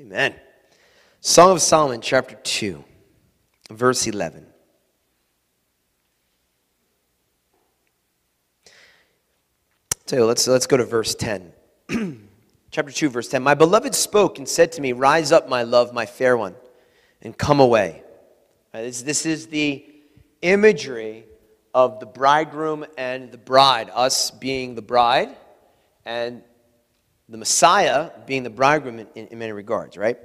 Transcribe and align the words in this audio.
Amen. 0.00 0.32
Song 1.20 1.50
of 1.50 1.60
Solomon, 1.60 2.00
chapter 2.00 2.36
2, 2.36 2.84
verse 3.70 4.06
11. 4.06 4.46
So 10.06 10.24
let's, 10.24 10.46
let's 10.46 10.68
go 10.68 10.76
to 10.76 10.84
verse 10.84 11.16
10. 11.16 11.52
chapter 12.70 12.92
2, 12.92 13.08
verse 13.08 13.28
10. 13.28 13.42
My 13.42 13.54
beloved 13.54 13.92
spoke 13.92 14.38
and 14.38 14.48
said 14.48 14.70
to 14.72 14.80
me, 14.80 14.92
Rise 14.92 15.32
up, 15.32 15.48
my 15.48 15.64
love, 15.64 15.92
my 15.92 16.06
fair 16.06 16.36
one, 16.36 16.54
and 17.20 17.36
come 17.36 17.58
away. 17.58 18.04
Right, 18.72 18.82
this, 18.82 19.02
this 19.02 19.26
is 19.26 19.48
the 19.48 19.84
imagery 20.42 21.24
of 21.74 21.98
the 21.98 22.06
bridegroom 22.06 22.86
and 22.96 23.32
the 23.32 23.38
bride, 23.38 23.90
us 23.92 24.30
being 24.30 24.76
the 24.76 24.82
bride, 24.82 25.36
and 26.04 26.44
the 27.28 27.38
Messiah 27.38 28.10
being 28.26 28.42
the 28.42 28.50
bridegroom 28.50 29.06
in, 29.14 29.26
in 29.26 29.38
many 29.38 29.52
regards, 29.52 29.96
right? 29.96 30.18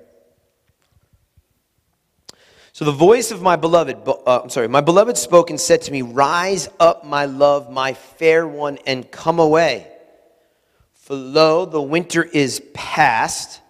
So 2.72 2.86
the 2.86 2.92
voice 2.92 3.30
of 3.32 3.42
my 3.42 3.56
beloved, 3.56 3.98
uh, 4.08 4.42
I'm 4.42 4.50
sorry, 4.50 4.68
my 4.68 4.82
beloved 4.82 5.16
spoke 5.16 5.52
and 5.52 5.60
said 5.60 5.84
to 5.84 5.92
me, 5.92 6.02
Rise 6.02 6.70
up, 6.80 7.06
my 7.06 7.26
love, 7.26 7.70
my 7.72 7.94
fair 7.94 8.48
one, 8.48 8.80
and 8.88 9.10
come 9.12 9.40
away. 9.40 9.88
For 10.94 11.16
lo, 11.16 11.66
the 11.66 11.82
winter 11.82 12.24
is 12.24 12.64
past, 12.74 13.62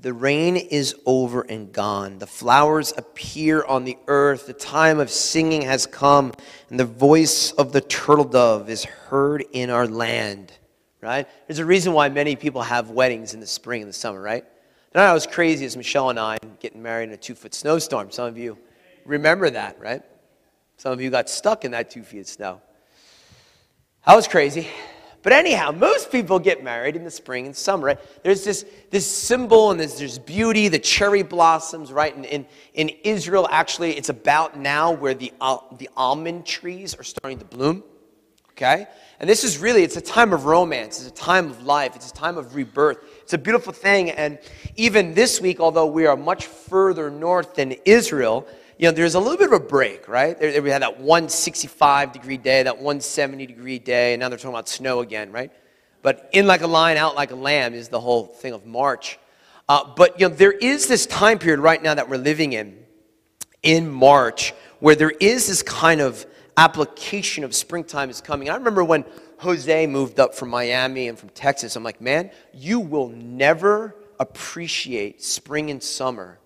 the 0.00 0.12
rain 0.12 0.56
is 0.56 0.94
over 1.06 1.42
and 1.42 1.72
gone. 1.72 2.18
The 2.18 2.26
flowers 2.26 2.92
appear 2.96 3.64
on 3.64 3.84
the 3.84 3.98
earth. 4.06 4.46
The 4.46 4.52
time 4.52 5.00
of 5.00 5.10
singing 5.10 5.62
has 5.62 5.86
come, 5.86 6.32
and 6.70 6.78
the 6.78 6.84
voice 6.84 7.50
of 7.52 7.72
the 7.72 7.80
turtle 7.80 8.24
dove 8.24 8.70
is 8.70 8.84
heard 8.84 9.44
in 9.52 9.70
our 9.70 9.88
land. 9.88 10.52
Right? 11.00 11.26
There's 11.46 11.58
a 11.58 11.64
reason 11.64 11.92
why 11.92 12.08
many 12.08 12.36
people 12.36 12.62
have 12.62 12.90
weddings 12.90 13.34
in 13.34 13.40
the 13.40 13.46
spring 13.46 13.82
and 13.82 13.88
the 13.88 13.94
summer, 13.94 14.20
right? 14.20 14.44
Not 14.94 15.14
as 15.14 15.26
crazy 15.26 15.64
as 15.64 15.76
Michelle 15.76 16.10
and 16.10 16.18
I 16.18 16.38
getting 16.60 16.82
married 16.82 17.08
in 17.08 17.14
a 17.14 17.16
two 17.16 17.34
foot 17.34 17.54
snowstorm. 17.54 18.10
Some 18.10 18.26
of 18.26 18.38
you 18.38 18.58
remember 19.04 19.50
that, 19.50 19.78
right? 19.80 20.02
Some 20.76 20.92
of 20.92 21.00
you 21.00 21.10
got 21.10 21.28
stuck 21.28 21.64
in 21.64 21.72
that 21.72 21.90
two 21.90 22.02
feet 22.02 22.20
of 22.20 22.26
snow. 22.28 22.60
That 24.06 24.14
was 24.14 24.28
crazy. 24.28 24.68
But 25.22 25.32
anyhow, 25.32 25.72
most 25.72 26.12
people 26.12 26.38
get 26.38 26.62
married 26.62 26.94
in 26.94 27.02
the 27.02 27.10
spring 27.10 27.46
and 27.46 27.56
summer, 27.56 27.86
right? 27.86 28.22
There's 28.22 28.44
this, 28.44 28.64
this 28.90 29.06
symbol 29.06 29.70
and 29.72 29.80
there's, 29.80 29.98
there's 29.98 30.18
beauty, 30.18 30.68
the 30.68 30.78
cherry 30.78 31.22
blossoms, 31.22 31.92
right? 31.92 32.16
In, 32.16 32.24
in, 32.24 32.46
in 32.74 32.88
Israel, 33.02 33.48
actually, 33.50 33.96
it's 33.96 34.10
about 34.10 34.58
now 34.58 34.92
where 34.92 35.14
the, 35.14 35.32
uh, 35.40 35.58
the 35.78 35.88
almond 35.96 36.46
trees 36.46 36.94
are 36.94 37.02
starting 37.02 37.38
to 37.40 37.44
bloom, 37.44 37.82
okay? 38.52 38.86
And 39.18 39.28
this 39.28 39.42
is 39.42 39.58
really, 39.58 39.82
it's 39.82 39.96
a 39.96 40.00
time 40.00 40.32
of 40.32 40.44
romance. 40.44 41.00
It's 41.00 41.08
a 41.08 41.22
time 41.22 41.50
of 41.50 41.64
life. 41.64 41.96
It's 41.96 42.10
a 42.10 42.14
time 42.14 42.38
of 42.38 42.54
rebirth. 42.54 42.98
It's 43.22 43.32
a 43.32 43.38
beautiful 43.38 43.72
thing. 43.72 44.12
And 44.12 44.38
even 44.76 45.14
this 45.14 45.40
week, 45.40 45.58
although 45.58 45.86
we 45.86 46.06
are 46.06 46.16
much 46.16 46.46
further 46.46 47.10
north 47.10 47.56
than 47.56 47.72
Israel, 47.84 48.46
you 48.78 48.86
know, 48.86 48.92
there's 48.92 49.16
a 49.16 49.20
little 49.20 49.36
bit 49.36 49.48
of 49.48 49.52
a 49.54 49.64
break, 49.64 50.06
right? 50.08 50.38
There, 50.38 50.62
we 50.62 50.70
had 50.70 50.82
that 50.82 51.00
165 51.00 52.12
degree 52.12 52.36
day, 52.36 52.62
that 52.62 52.76
170 52.76 53.46
degree 53.46 53.80
day, 53.80 54.14
and 54.14 54.20
now 54.20 54.28
they're 54.28 54.38
talking 54.38 54.50
about 54.50 54.68
snow 54.68 55.00
again, 55.00 55.32
right? 55.32 55.50
But 56.00 56.30
in 56.32 56.46
like 56.46 56.60
a 56.62 56.68
lion, 56.68 56.96
out 56.96 57.16
like 57.16 57.32
a 57.32 57.36
lamb 57.36 57.74
is 57.74 57.88
the 57.88 57.98
whole 57.98 58.26
thing 58.26 58.52
of 58.52 58.64
March. 58.64 59.18
Uh, 59.68 59.82
but, 59.96 60.20
you 60.20 60.28
know, 60.28 60.34
there 60.34 60.52
is 60.52 60.86
this 60.86 61.06
time 61.06 61.40
period 61.40 61.58
right 61.58 61.82
now 61.82 61.92
that 61.92 62.08
we're 62.08 62.18
living 62.18 62.52
in, 62.52 62.78
in 63.64 63.90
March, 63.90 64.54
where 64.78 64.94
there 64.94 65.10
is 65.10 65.48
this 65.48 65.62
kind 65.64 66.00
of 66.00 66.24
application 66.56 67.42
of 67.42 67.56
springtime 67.56 68.10
is 68.10 68.20
coming. 68.20 68.48
I 68.48 68.54
remember 68.54 68.84
when 68.84 69.04
Jose 69.38 69.86
moved 69.88 70.20
up 70.20 70.36
from 70.36 70.50
Miami 70.50 71.08
and 71.08 71.18
from 71.18 71.30
Texas, 71.30 71.74
I'm 71.74 71.82
like, 71.82 72.00
man, 72.00 72.30
you 72.54 72.78
will 72.78 73.08
never 73.08 73.96
appreciate 74.20 75.20
spring 75.20 75.70
and 75.70 75.82
summer 75.82 76.38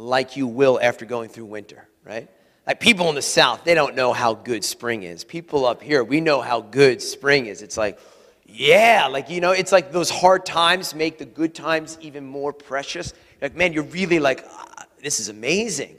like 0.00 0.36
you 0.36 0.46
will 0.46 0.78
after 0.80 1.04
going 1.04 1.28
through 1.28 1.46
winter, 1.46 1.88
right? 2.04 2.28
Like 2.66 2.80
people 2.80 3.08
in 3.08 3.14
the 3.14 3.22
South, 3.22 3.64
they 3.64 3.74
don't 3.74 3.94
know 3.94 4.12
how 4.12 4.34
good 4.34 4.64
spring 4.64 5.02
is. 5.02 5.24
People 5.24 5.66
up 5.66 5.82
here, 5.82 6.04
we 6.04 6.20
know 6.20 6.40
how 6.40 6.60
good 6.60 7.02
spring 7.02 7.46
is. 7.46 7.62
It's 7.62 7.76
like, 7.76 7.98
yeah, 8.46 9.06
like, 9.06 9.30
you 9.30 9.40
know, 9.40 9.52
it's 9.52 9.72
like 9.72 9.92
those 9.92 10.10
hard 10.10 10.44
times 10.44 10.94
make 10.94 11.18
the 11.18 11.24
good 11.24 11.54
times 11.54 11.98
even 12.00 12.26
more 12.26 12.52
precious. 12.52 13.14
Like, 13.40 13.54
man, 13.54 13.72
you're 13.72 13.84
really 13.84 14.18
like, 14.18 14.44
ah, 14.48 14.86
this 15.02 15.20
is 15.20 15.28
amazing 15.28 15.96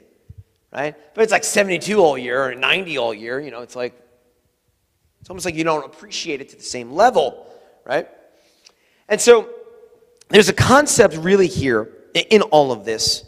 right? 0.72 0.96
But 1.14 1.22
it's 1.22 1.32
like 1.32 1.44
72 1.44 1.98
all 1.98 2.18
year 2.18 2.42
or 2.42 2.54
90 2.54 2.98
all 2.98 3.14
year, 3.14 3.38
you 3.38 3.50
know, 3.50 3.60
it's 3.60 3.76
like, 3.76 3.94
it's 5.20 5.30
almost 5.30 5.44
like 5.44 5.54
you 5.54 5.64
don't 5.64 5.84
appreciate 5.84 6.40
it 6.40 6.48
to 6.48 6.56
the 6.56 6.62
same 6.62 6.92
level, 6.92 7.46
right? 7.84 8.08
And 9.08 9.20
so 9.20 9.50
there's 10.30 10.48
a 10.48 10.54
concept 10.54 11.16
really 11.16 11.46
here 11.46 11.92
in 12.14 12.42
all 12.42 12.72
of 12.72 12.84
this. 12.84 13.24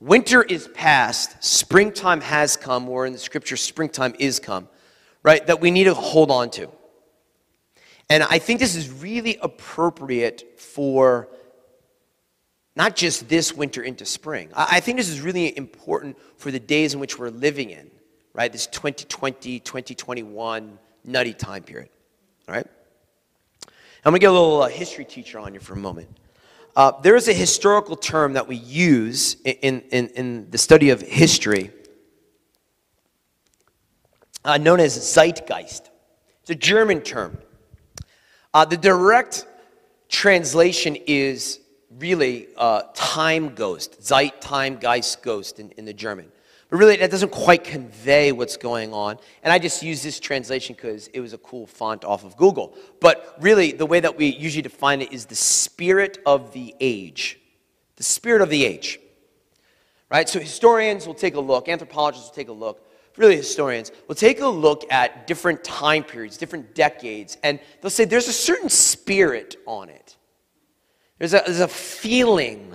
Winter 0.00 0.42
is 0.42 0.68
past, 0.68 1.42
springtime 1.42 2.20
has 2.20 2.56
come, 2.56 2.88
or 2.88 3.04
in 3.06 3.12
the 3.12 3.18
scripture, 3.18 3.56
springtime 3.56 4.14
is 4.18 4.38
come, 4.38 4.68
right? 5.22 5.44
That 5.46 5.60
we 5.60 5.70
need 5.70 5.84
to 5.84 5.94
hold 5.94 6.30
on 6.30 6.50
to. 6.50 6.70
And 8.08 8.22
I 8.22 8.38
think 8.38 8.60
this 8.60 8.76
is 8.76 8.90
really 8.90 9.36
appropriate 9.42 10.60
for 10.60 11.28
not 12.76 12.94
just 12.94 13.28
this 13.28 13.52
winter 13.52 13.82
into 13.82 14.06
spring. 14.06 14.50
I 14.54 14.78
think 14.78 14.98
this 14.98 15.08
is 15.08 15.20
really 15.20 15.56
important 15.56 16.16
for 16.36 16.52
the 16.52 16.60
days 16.60 16.94
in 16.94 17.00
which 17.00 17.18
we're 17.18 17.30
living 17.30 17.70
in, 17.70 17.90
right? 18.34 18.52
This 18.52 18.68
2020, 18.68 19.58
2021 19.58 20.78
nutty 21.04 21.34
time 21.34 21.64
period, 21.64 21.88
all 22.48 22.54
right? 22.54 22.66
I'm 24.04 24.12
going 24.12 24.20
to 24.20 24.20
get 24.20 24.30
a 24.30 24.32
little 24.32 24.62
uh, 24.62 24.68
history 24.68 25.04
teacher 25.04 25.40
on 25.40 25.54
you 25.54 25.60
for 25.60 25.72
a 25.72 25.76
moment. 25.76 26.08
Uh, 26.78 26.92
there 27.00 27.16
is 27.16 27.26
a 27.26 27.32
historical 27.32 27.96
term 27.96 28.34
that 28.34 28.46
we 28.46 28.54
use 28.54 29.34
in, 29.44 29.80
in, 29.90 30.06
in 30.10 30.50
the 30.52 30.58
study 30.58 30.90
of 30.90 31.00
history 31.00 31.72
uh, 34.44 34.56
known 34.58 34.78
as 34.78 34.96
Zeitgeist. 34.96 35.90
It's 36.42 36.50
a 36.50 36.54
German 36.54 37.00
term. 37.00 37.36
Uh, 38.54 38.64
the 38.64 38.76
direct 38.76 39.44
translation 40.08 40.96
is 41.08 41.58
really 41.98 42.46
uh, 42.56 42.82
time 42.94 43.56
ghost, 43.56 44.00
Zeit, 44.00 44.40
time, 44.40 44.78
Geist, 44.78 45.20
ghost 45.20 45.58
in, 45.58 45.72
in 45.72 45.84
the 45.84 45.92
German. 45.92 46.30
But 46.70 46.76
really, 46.76 46.96
that 46.96 47.10
doesn't 47.10 47.32
quite 47.32 47.64
convey 47.64 48.30
what's 48.32 48.58
going 48.58 48.92
on. 48.92 49.18
And 49.42 49.52
I 49.52 49.58
just 49.58 49.82
use 49.82 50.02
this 50.02 50.20
translation 50.20 50.76
because 50.76 51.08
it 51.08 51.20
was 51.20 51.32
a 51.32 51.38
cool 51.38 51.66
font 51.66 52.04
off 52.04 52.24
of 52.24 52.36
Google. 52.36 52.76
But 53.00 53.36
really, 53.40 53.72
the 53.72 53.86
way 53.86 54.00
that 54.00 54.18
we 54.18 54.26
usually 54.26 54.62
define 54.62 55.00
it 55.00 55.12
is 55.12 55.26
the 55.26 55.34
spirit 55.34 56.18
of 56.26 56.52
the 56.52 56.74
age. 56.78 57.40
The 57.96 58.02
spirit 58.02 58.42
of 58.42 58.50
the 58.50 58.64
age. 58.64 59.00
Right? 60.10 60.28
So 60.28 60.40
historians 60.40 61.06
will 61.06 61.14
take 61.14 61.34
a 61.34 61.40
look, 61.40 61.68
anthropologists 61.68 62.28
will 62.28 62.34
take 62.34 62.48
a 62.48 62.52
look, 62.52 62.86
really 63.16 63.36
historians 63.36 63.92
will 64.06 64.14
take 64.14 64.40
a 64.40 64.46
look 64.46 64.90
at 64.90 65.26
different 65.26 65.62
time 65.64 66.04
periods, 66.04 66.38
different 66.38 66.74
decades, 66.74 67.36
and 67.42 67.60
they'll 67.80 67.90
say 67.90 68.04
there's 68.04 68.28
a 68.28 68.32
certain 68.32 68.68
spirit 68.68 69.56
on 69.66 69.90
it. 69.90 70.16
There's 71.18 71.34
a, 71.34 71.42
there's 71.44 71.60
a 71.60 71.68
feeling 71.68 72.74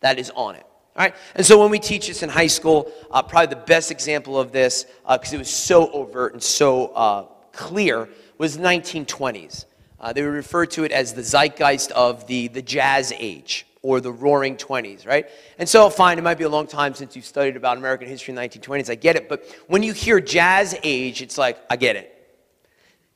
that 0.00 0.18
is 0.18 0.30
on 0.34 0.56
it. 0.56 0.66
All 0.96 1.04
right? 1.04 1.14
And 1.34 1.44
so 1.44 1.60
when 1.60 1.70
we 1.70 1.78
teach 1.78 2.06
this 2.06 2.22
in 2.22 2.28
high 2.28 2.46
school, 2.46 2.90
uh, 3.10 3.22
probably 3.22 3.54
the 3.54 3.62
best 3.62 3.90
example 3.90 4.38
of 4.38 4.52
this, 4.52 4.86
because 5.08 5.32
uh, 5.32 5.36
it 5.36 5.38
was 5.38 5.50
so 5.50 5.90
overt 5.90 6.34
and 6.34 6.42
so 6.42 6.88
uh, 6.88 7.26
clear, 7.52 8.08
was 8.38 8.56
the 8.56 8.62
1920s. 8.62 9.64
Uh, 9.98 10.12
they 10.12 10.22
would 10.22 10.28
refer 10.34 10.66
to 10.66 10.84
it 10.84 10.92
as 10.92 11.14
the 11.14 11.22
zeitgeist 11.22 11.90
of 11.92 12.26
the, 12.26 12.48
the 12.48 12.62
jazz 12.62 13.12
age 13.16 13.66
or 13.82 14.00
the 14.00 14.12
roaring 14.12 14.56
20s, 14.56 15.06
right? 15.06 15.28
And 15.58 15.68
so, 15.68 15.90
fine, 15.90 16.18
it 16.18 16.22
might 16.22 16.38
be 16.38 16.44
a 16.44 16.48
long 16.48 16.66
time 16.66 16.94
since 16.94 17.16
you've 17.16 17.24
studied 17.24 17.56
about 17.56 17.76
American 17.76 18.08
history 18.08 18.32
in 18.32 18.36
the 18.36 18.42
1920s. 18.42 18.88
I 18.90 18.94
get 18.94 19.16
it. 19.16 19.28
But 19.28 19.44
when 19.66 19.82
you 19.82 19.92
hear 19.92 20.20
jazz 20.20 20.76
age, 20.82 21.22
it's 21.22 21.36
like, 21.36 21.58
I 21.68 21.76
get 21.76 21.96
it. 21.96 22.13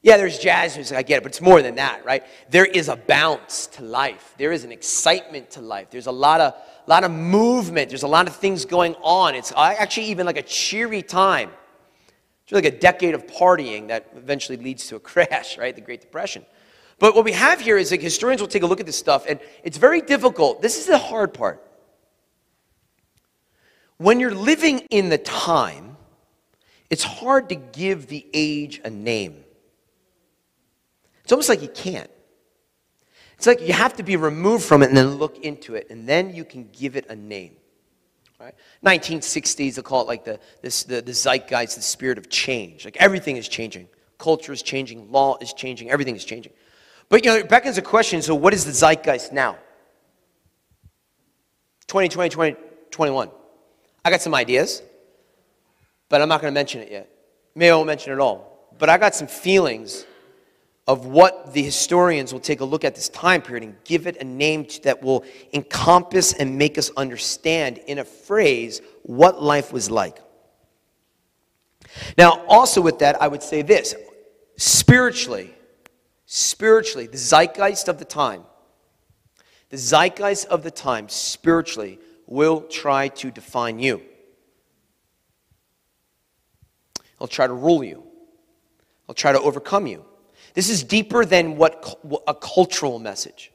Yeah, 0.01 0.17
there's 0.17 0.39
jazz 0.39 0.77
music, 0.77 0.97
I 0.97 1.03
get 1.03 1.19
it, 1.19 1.23
but 1.25 1.33
it's 1.33 1.41
more 1.41 1.61
than 1.61 1.75
that, 1.75 2.05
right? 2.05 2.25
There 2.51 2.65
is 2.65 2.89
a 2.89 2.95
bounce 2.95 3.67
to 3.69 3.83
life. 3.83 4.35
There 4.39 4.53
is 4.53 4.63
an 4.63 4.71
excitement 4.71 5.51
to 5.53 5.61
life. 5.61 5.91
There's 5.91 6.07
a 6.07 6.13
lot 6.13 6.41
of, 6.41 6.55
lot 6.87 7.03
of 7.03 7.11
movement. 7.11 7.89
There's 7.89 8.05
a 8.05 8.09
lot 8.09 8.29
of 8.29 8.37
things 8.37 8.65
going 8.65 8.95
on. 9.03 9.35
It's 9.35 9.53
actually 9.57 10.07
even 10.07 10.25
like 10.25 10.37
a 10.37 10.43
cheery 10.43 11.03
time. 11.03 11.51
It's 12.45 12.53
like 12.53 12.65
a 12.65 12.79
decade 12.79 13.15
of 13.15 13.27
partying 13.27 13.89
that 13.89 14.11
eventually 14.17 14.57
leads 14.57 14.87
to 14.87 14.97
a 14.97 15.01
crash, 15.01 15.59
right? 15.59 15.75
The 15.75 15.81
Great 15.83 16.01
Depression. 16.01 16.47
But 17.01 17.15
what 17.15 17.25
we 17.25 17.33
have 17.33 17.61
here 17.61 17.77
is 17.77 17.91
like 17.91 18.01
historians 18.01 18.41
will 18.41 18.49
take 18.49 18.63
a 18.63 18.67
look 18.67 18.81
at 18.81 18.87
this 18.87 18.99
stuff, 18.99 19.27
and 19.29 19.41
it's 19.65 19.79
very 19.79 20.01
difficult. 20.01 20.63
This 20.63 20.79
is 20.79 20.87
the 20.87 20.99
hard 20.99 21.35
part. 21.35 21.65
When 23.99 24.21
you're 24.21 24.35
living 24.35 24.81
in 24.91 25.09
the 25.09 25.19
time, 25.19 25.97
it's 26.89 27.03
hard 27.03 27.49
to 27.49 27.57
give 27.57 28.07
the 28.07 28.25
age 28.33 28.81
a 28.85 28.91
name. 28.91 29.45
It's 31.29 31.33
almost 31.35 31.51
like 31.51 31.61
you 31.61 31.69
can't. 31.69 32.11
It's 33.37 33.47
like 33.47 33.61
you 33.61 33.75
have 33.75 33.95
to 33.97 34.03
be 34.03 34.17
removed 34.17 34.65
from 34.65 34.83
it 34.83 34.87
and 34.87 34.97
then 34.97 35.17
look 35.17 35.37
into 35.41 35.75
it, 35.75 35.89
and 35.91 36.09
then 36.09 36.35
you 36.35 36.43
can 36.43 36.71
give 36.73 36.97
it 36.97 37.05
a 37.11 37.15
name. 37.15 37.57
Right? 38.41 38.55
1960s, 38.83 39.75
they 39.75 39.83
call 39.83 40.01
it 40.01 40.07
like 40.07 40.25
the, 40.25 40.41
this, 40.63 40.85
the, 40.85 41.03
the 41.03 41.13
zeitgeist, 41.13 41.77
the 41.77 41.83
spirit 41.83 42.17
of 42.17 42.31
change. 42.31 42.87
Like 42.87 42.97
everything 42.97 43.37
is 43.37 43.47
changing. 43.47 43.89
Culture 44.17 44.55
is 44.55 44.63
changing, 44.63 45.13
law 45.13 45.37
is 45.43 45.53
changing, 45.53 45.91
everything 45.91 46.17
is 46.17 46.25
changing. 46.25 46.55
But 47.11 47.27
you 47.27 47.31
know, 47.31 47.37
it 47.37 47.51
beckons 47.51 47.77
a 47.77 47.83
question 47.83 48.23
so, 48.23 48.35
what 48.35 48.55
is 48.55 48.65
the 48.65 48.73
zeitgeist 48.73 49.31
now? 49.31 49.59
2020, 51.89 52.31
2021. 52.31 53.31
I 54.03 54.11
got 54.11 54.23
some 54.23 54.35
ideas, 54.35 54.81
but 56.09 56.23
I'm 56.23 56.29
not 56.31 56.41
going 56.41 56.55
to 56.55 56.59
mention 56.59 56.81
it 56.81 56.91
yet. 56.91 57.11
Maybe 57.55 57.71
I 57.71 57.75
won't 57.75 57.87
mention 57.87 58.15
it 58.15 58.19
all. 58.19 58.71
But 58.79 58.89
I 58.89 58.97
got 58.97 59.15
some 59.15 59.29
feelings 59.29 60.07
of 60.89 61.05
what 61.05 61.53
the 61.53 61.63
historians 61.63 62.33
will 62.33 62.41
take 62.41 62.61
a 62.61 62.65
look 62.65 62.83
at 62.83 62.95
this 62.95 63.11
time 63.11 63.43
period 63.43 63.63
and 63.63 63.77
give 63.85 64.07
it 64.07 64.17
a 64.23 64.25
name 64.25 64.67
that 64.83 65.03
will 65.03 65.23
encompass 65.53 66.33
and 66.33 66.57
make 66.57 66.79
us 66.79 66.91
understand 66.97 67.77
in 67.87 67.99
a 67.99 68.05
phrase 68.05 68.81
what 69.03 69.43
life 69.43 69.71
was 69.71 69.91
like. 69.91 70.17
Now, 72.17 72.43
also 72.47 72.81
with 72.81 73.01
that, 73.01 73.21
I 73.21 73.29
would 73.29 73.43
say 73.43 73.61
this 73.61 73.95
spiritually, 74.57 75.55
spiritually, 76.25 77.07
the 77.07 77.19
zeitgeist 77.19 77.89
of 77.89 77.99
the 77.99 78.07
time, 78.07 78.45
the 79.69 79.77
zeitgeist 79.77 80.47
of 80.47 80.63
the 80.63 80.71
time, 80.71 81.11
spiritually, 81.11 81.99
will 82.27 82.63
try 82.63 83.09
to 83.09 83.31
define 83.31 83.79
you. 83.79 84.01
He'll 87.19 87.29
try 87.29 87.47
to 87.47 87.53
rule 87.53 87.85
you. 87.85 88.05
He'll 89.07 89.15
try 89.15 89.33
to 89.33 89.41
overcome 89.41 89.87
you. 89.87 90.07
This 90.55 90.69
is 90.69 90.83
deeper 90.83 91.25
than 91.25 91.57
what 91.57 92.01
a 92.27 92.35
cultural 92.35 92.99
message. 92.99 93.53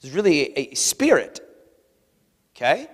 This 0.00 0.10
is 0.10 0.16
really 0.16 0.56
a, 0.56 0.74
spirit. 0.74 1.40
Okay? 2.54 2.88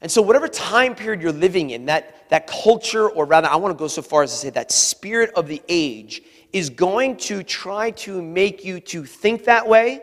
And 0.00 0.10
so, 0.10 0.22
whatever 0.22 0.48
time 0.48 0.94
period 0.94 1.22
you're 1.22 1.32
living 1.32 1.70
in, 1.70 1.86
that, 1.86 2.28
that 2.30 2.46
culture, 2.46 3.08
or 3.08 3.24
rather, 3.24 3.48
I 3.48 3.56
want 3.56 3.76
to 3.76 3.78
go 3.78 3.88
so 3.88 4.02
far 4.02 4.22
as 4.22 4.30
to 4.30 4.36
say 4.36 4.50
that 4.50 4.70
spirit 4.70 5.30
of 5.34 5.48
the 5.48 5.62
age 5.68 6.22
is 6.52 6.70
going 6.70 7.16
to 7.16 7.42
try 7.42 7.90
to 7.92 8.22
make 8.22 8.64
you 8.64 8.80
to 8.80 9.04
think 9.04 9.44
that 9.44 9.68
way, 9.68 10.00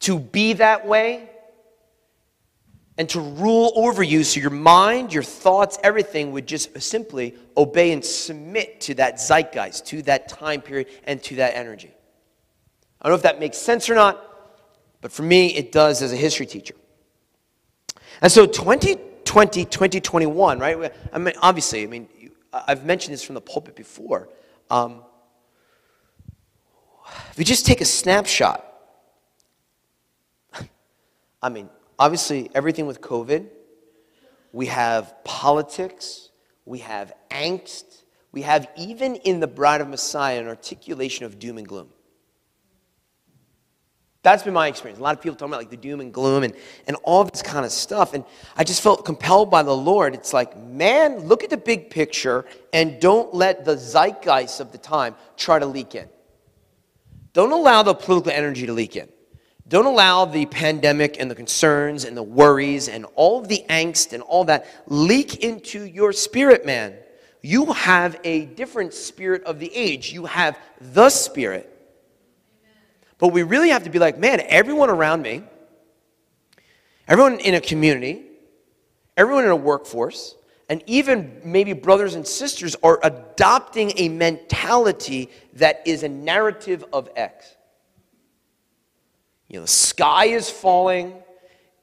to 0.00 0.18
be 0.18 0.54
that 0.54 0.86
way, 0.86 1.30
and 2.96 3.08
to 3.08 3.20
rule 3.20 3.72
over 3.74 4.02
you 4.02 4.22
so 4.22 4.40
your 4.40 4.50
mind, 4.50 5.12
your 5.12 5.22
thoughts, 5.22 5.78
everything 5.82 6.30
would 6.32 6.46
just 6.46 6.80
simply 6.80 7.34
obey 7.56 7.92
and 7.92 8.04
submit 8.04 8.80
to 8.82 8.94
that 8.94 9.16
zeitgeist, 9.16 9.86
to 9.86 10.02
that 10.02 10.28
time 10.28 10.60
period, 10.60 10.88
and 11.04 11.22
to 11.24 11.36
that 11.36 11.56
energy. 11.56 11.92
I 13.02 13.08
don't 13.08 13.12
know 13.12 13.16
if 13.16 13.22
that 13.22 13.40
makes 13.40 13.58
sense 13.58 13.90
or 13.90 13.94
not, 13.94 14.22
but 15.00 15.10
for 15.12 15.22
me, 15.22 15.48
it 15.54 15.72
does 15.72 16.02
as 16.02 16.12
a 16.12 16.16
history 16.16 16.46
teacher. 16.46 16.74
And 18.22 18.30
so 18.30 18.46
2020, 18.46 19.64
2021, 19.64 20.58
right? 20.58 20.92
I 21.12 21.18
mean, 21.18 21.34
obviously, 21.42 21.82
I 21.82 21.86
mean, 21.86 22.08
I've 22.52 22.84
mentioned 22.84 23.12
this 23.12 23.24
from 23.24 23.34
the 23.34 23.40
pulpit 23.40 23.74
before. 23.74 24.28
Um, 24.70 25.02
if 27.30 27.38
we 27.38 27.44
just 27.44 27.66
take 27.66 27.80
a 27.80 27.84
snapshot, 27.84 28.64
I 31.42 31.48
mean, 31.48 31.68
obviously, 31.98 32.50
everything 32.54 32.86
with 32.86 33.00
COVID, 33.00 33.48
we 34.52 34.66
have 34.66 35.14
politics, 35.24 36.30
we 36.64 36.78
have 36.78 37.12
angst, 37.30 38.02
we 38.32 38.42
have 38.42 38.68
even 38.76 39.16
in 39.16 39.40
the 39.40 39.46
Bride 39.46 39.80
of 39.80 39.88
Messiah 39.88 40.40
an 40.40 40.48
articulation 40.48 41.24
of 41.24 41.38
doom 41.38 41.58
and 41.58 41.66
gloom. 41.66 41.88
That's 44.24 44.42
been 44.42 44.54
my 44.54 44.68
experience. 44.68 44.98
A 44.98 45.02
lot 45.02 45.14
of 45.14 45.22
people 45.22 45.36
talking 45.36 45.52
about 45.52 45.60
like 45.60 45.70
the 45.70 45.76
doom 45.76 46.00
and 46.00 46.12
gloom 46.12 46.44
and, 46.44 46.54
and 46.86 46.96
all 47.02 47.24
this 47.24 47.42
kind 47.42 47.66
of 47.66 47.70
stuff. 47.70 48.14
And 48.14 48.24
I 48.56 48.64
just 48.64 48.80
felt 48.80 49.04
compelled 49.04 49.50
by 49.50 49.62
the 49.62 49.76
Lord. 49.76 50.14
It's 50.14 50.32
like, 50.32 50.56
man, 50.56 51.18
look 51.18 51.44
at 51.44 51.50
the 51.50 51.58
big 51.58 51.90
picture 51.90 52.46
and 52.72 52.98
don't 53.00 53.34
let 53.34 53.66
the 53.66 53.76
zeitgeist 53.76 54.60
of 54.60 54.72
the 54.72 54.78
time 54.78 55.14
try 55.36 55.58
to 55.58 55.66
leak 55.66 55.94
in. 55.94 56.08
Don't 57.34 57.52
allow 57.52 57.82
the 57.82 57.94
political 57.94 58.32
energy 58.32 58.64
to 58.64 58.72
leak 58.72 58.96
in. 58.96 59.08
Don't 59.66 59.86
allow 59.86 60.26
the 60.26 60.44
pandemic 60.46 61.18
and 61.18 61.30
the 61.30 61.34
concerns 61.34 62.04
and 62.04 62.16
the 62.16 62.22
worries 62.22 62.88
and 62.88 63.06
all 63.14 63.40
of 63.40 63.48
the 63.48 63.64
angst 63.70 64.12
and 64.12 64.22
all 64.22 64.44
that 64.44 64.66
leak 64.86 65.42
into 65.42 65.84
your 65.84 66.12
spirit, 66.12 66.66
man. 66.66 66.94
You 67.40 67.72
have 67.72 68.20
a 68.24 68.44
different 68.44 68.92
spirit 68.92 69.42
of 69.44 69.58
the 69.58 69.74
age. 69.74 70.12
You 70.12 70.26
have 70.26 70.58
the 70.80 71.08
spirit. 71.08 71.70
But 73.18 73.28
we 73.28 73.42
really 73.42 73.70
have 73.70 73.84
to 73.84 73.90
be 73.90 73.98
like, 73.98 74.18
man, 74.18 74.42
everyone 74.46 74.90
around 74.90 75.22
me, 75.22 75.42
everyone 77.08 77.40
in 77.40 77.54
a 77.54 77.60
community, 77.60 78.22
everyone 79.16 79.44
in 79.44 79.50
a 79.50 79.56
workforce, 79.56 80.36
and 80.68 80.82
even 80.86 81.40
maybe 81.44 81.72
brothers 81.72 82.14
and 82.14 82.26
sisters 82.26 82.76
are 82.82 82.98
adopting 83.02 83.92
a 83.96 84.08
mentality 84.08 85.30
that 85.54 85.82
is 85.86 86.02
a 86.02 86.08
narrative 86.08 86.84
of 86.92 87.08
X. 87.16 87.53
You 89.54 89.60
know, 89.60 89.66
the 89.66 89.70
sky 89.70 90.24
is 90.24 90.50
falling, 90.50 91.14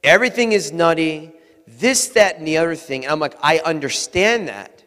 everything 0.03 0.51
is 0.51 0.73
nutty, 0.73 1.31
this, 1.65 2.09
that, 2.09 2.35
and 2.35 2.45
the 2.45 2.57
other 2.57 2.75
thing. 2.75 3.05
And 3.05 3.13
I'm 3.13 3.19
like, 3.21 3.37
I 3.41 3.59
understand 3.59 4.49
that. 4.49 4.83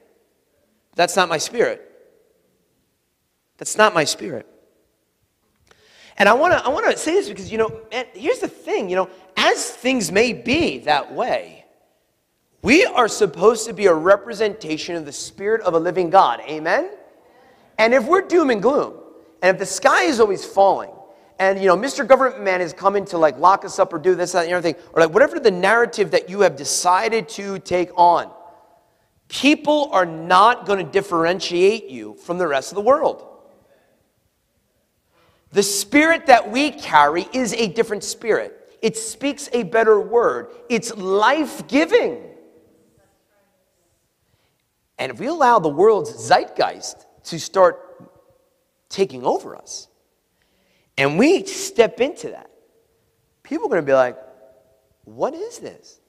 That's 0.95 1.17
not 1.17 1.31
my 1.31 1.39
spirit. 1.39 1.81
That's 3.57 3.79
not 3.79 3.95
my 3.95 4.05
spirit. 4.05 4.47
And 6.19 6.29
I 6.29 6.35
want 6.35 6.53
to 6.53 6.63
I 6.63 6.69
want 6.69 6.85
to 6.91 6.99
say 6.99 7.15
this 7.15 7.27
because 7.27 7.51
you 7.51 7.57
know, 7.57 7.81
man, 7.91 8.05
here's 8.13 8.41
the 8.41 8.49
thing, 8.49 8.91
you 8.91 8.97
know, 8.97 9.09
as 9.35 9.71
things 9.71 10.13
may 10.13 10.35
be 10.35 10.81
that 10.81 11.11
way, 11.11 11.65
we 12.61 12.85
are 12.85 13.09
supposed 13.09 13.67
to 13.67 13.73
be 13.73 13.87
a 13.87 13.95
representation 13.95 14.95
of 14.95 15.07
the 15.07 15.13
spirit 15.13 15.63
of 15.63 15.73
a 15.73 15.79
living 15.79 16.11
God. 16.11 16.41
Amen. 16.41 16.91
And 17.79 17.95
if 17.95 18.05
we're 18.05 18.29
doom 18.29 18.51
and 18.51 18.61
gloom, 18.61 19.01
and 19.41 19.55
if 19.55 19.59
the 19.59 19.65
sky 19.65 20.03
is 20.03 20.21
always 20.21 20.45
falling, 20.45 20.91
and 21.39 21.59
you 21.59 21.67
know, 21.67 21.77
Mr. 21.77 22.07
Government 22.07 22.43
Man 22.43 22.61
is 22.61 22.73
coming 22.73 23.05
to 23.07 23.19
like 23.19 23.39
lock 23.39 23.65
us 23.65 23.79
up 23.79 23.93
or 23.93 23.99
do 23.99 24.15
this, 24.15 24.33
that, 24.33 24.45
and 24.45 24.53
everything, 24.53 24.81
or 24.93 25.03
like 25.03 25.13
whatever 25.13 25.41
the 25.41 25.51
narrative 25.51 26.13
that 26.13 26.31
you 26.31 26.41
have 26.41 26.57
decided 26.57 27.29
to 27.31 27.59
take 27.59 27.91
on, 27.97 28.31
people 29.29 29.89
are 29.93 30.07
not 30.07 30.67
going 30.67 30.85
to 30.85 30.91
differentiate 30.91 31.89
you 31.89 32.15
from 32.15 32.39
the 32.39 32.47
rest 32.47 32.71
of 32.71 32.77
the 32.77 32.83
world. 32.83 33.27
The 35.51 35.63
spirit 35.63 36.27
that 36.27 36.51
we 36.51 36.71
carry 36.71 37.29
is 37.33 37.53
a 37.55 37.69
different 37.69 38.05
spirit. 38.05 38.61
It 38.83 38.97
speaks 38.97 39.49
a 39.53 39.63
better 39.63 40.01
word. 40.01 40.49
It's 40.69 40.95
life 40.97 41.67
giving. 41.69 42.23
And 44.99 45.11
if 45.11 45.19
we 45.19 45.27
allow 45.27 45.59
the 45.59 45.69
world's 45.69 46.11
zeitgeist 46.11 47.07
to 47.25 47.41
start 47.41 47.81
taking 48.89 49.25
over 49.25 49.57
us, 49.57 49.89
and 50.97 51.19
we 51.19 51.45
step 51.45 52.01
into 52.01 52.31
that, 52.31 52.51
people 53.43 53.67
are 53.67 53.71
going 53.71 53.83
to 53.83 53.87
be 53.87 53.95
like, 53.95 54.17
what 55.05 55.35
is 55.35 55.59
this? 55.59 56.01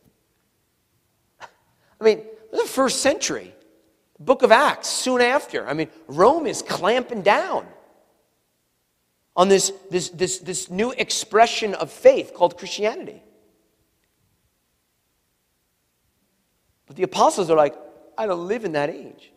I 1.41 2.03
mean, 2.03 2.23
the 2.51 2.65
first 2.65 3.01
century, 3.01 3.53
book 4.19 4.43
of 4.43 4.51
Acts, 4.51 4.87
soon 4.87 5.21
after. 5.21 5.67
I 5.67 5.73
mean, 5.73 5.89
Rome 6.07 6.45
is 6.45 6.61
clamping 6.61 7.21
down 7.21 7.67
on 9.35 9.49
this, 9.49 9.71
this, 9.89 10.09
this, 10.09 10.39
this 10.39 10.69
new 10.69 10.91
expression 10.91 11.73
of 11.73 11.91
faith 11.91 12.33
called 12.33 12.57
Christianity. 12.57 13.21
But 16.87 16.95
the 16.95 17.03
apostles 17.03 17.49
are 17.49 17.57
like, 17.57 17.75
I 18.17 18.27
don't 18.27 18.47
live 18.47 18.63
in 18.63 18.73
that 18.73 18.89
age. 18.89 19.31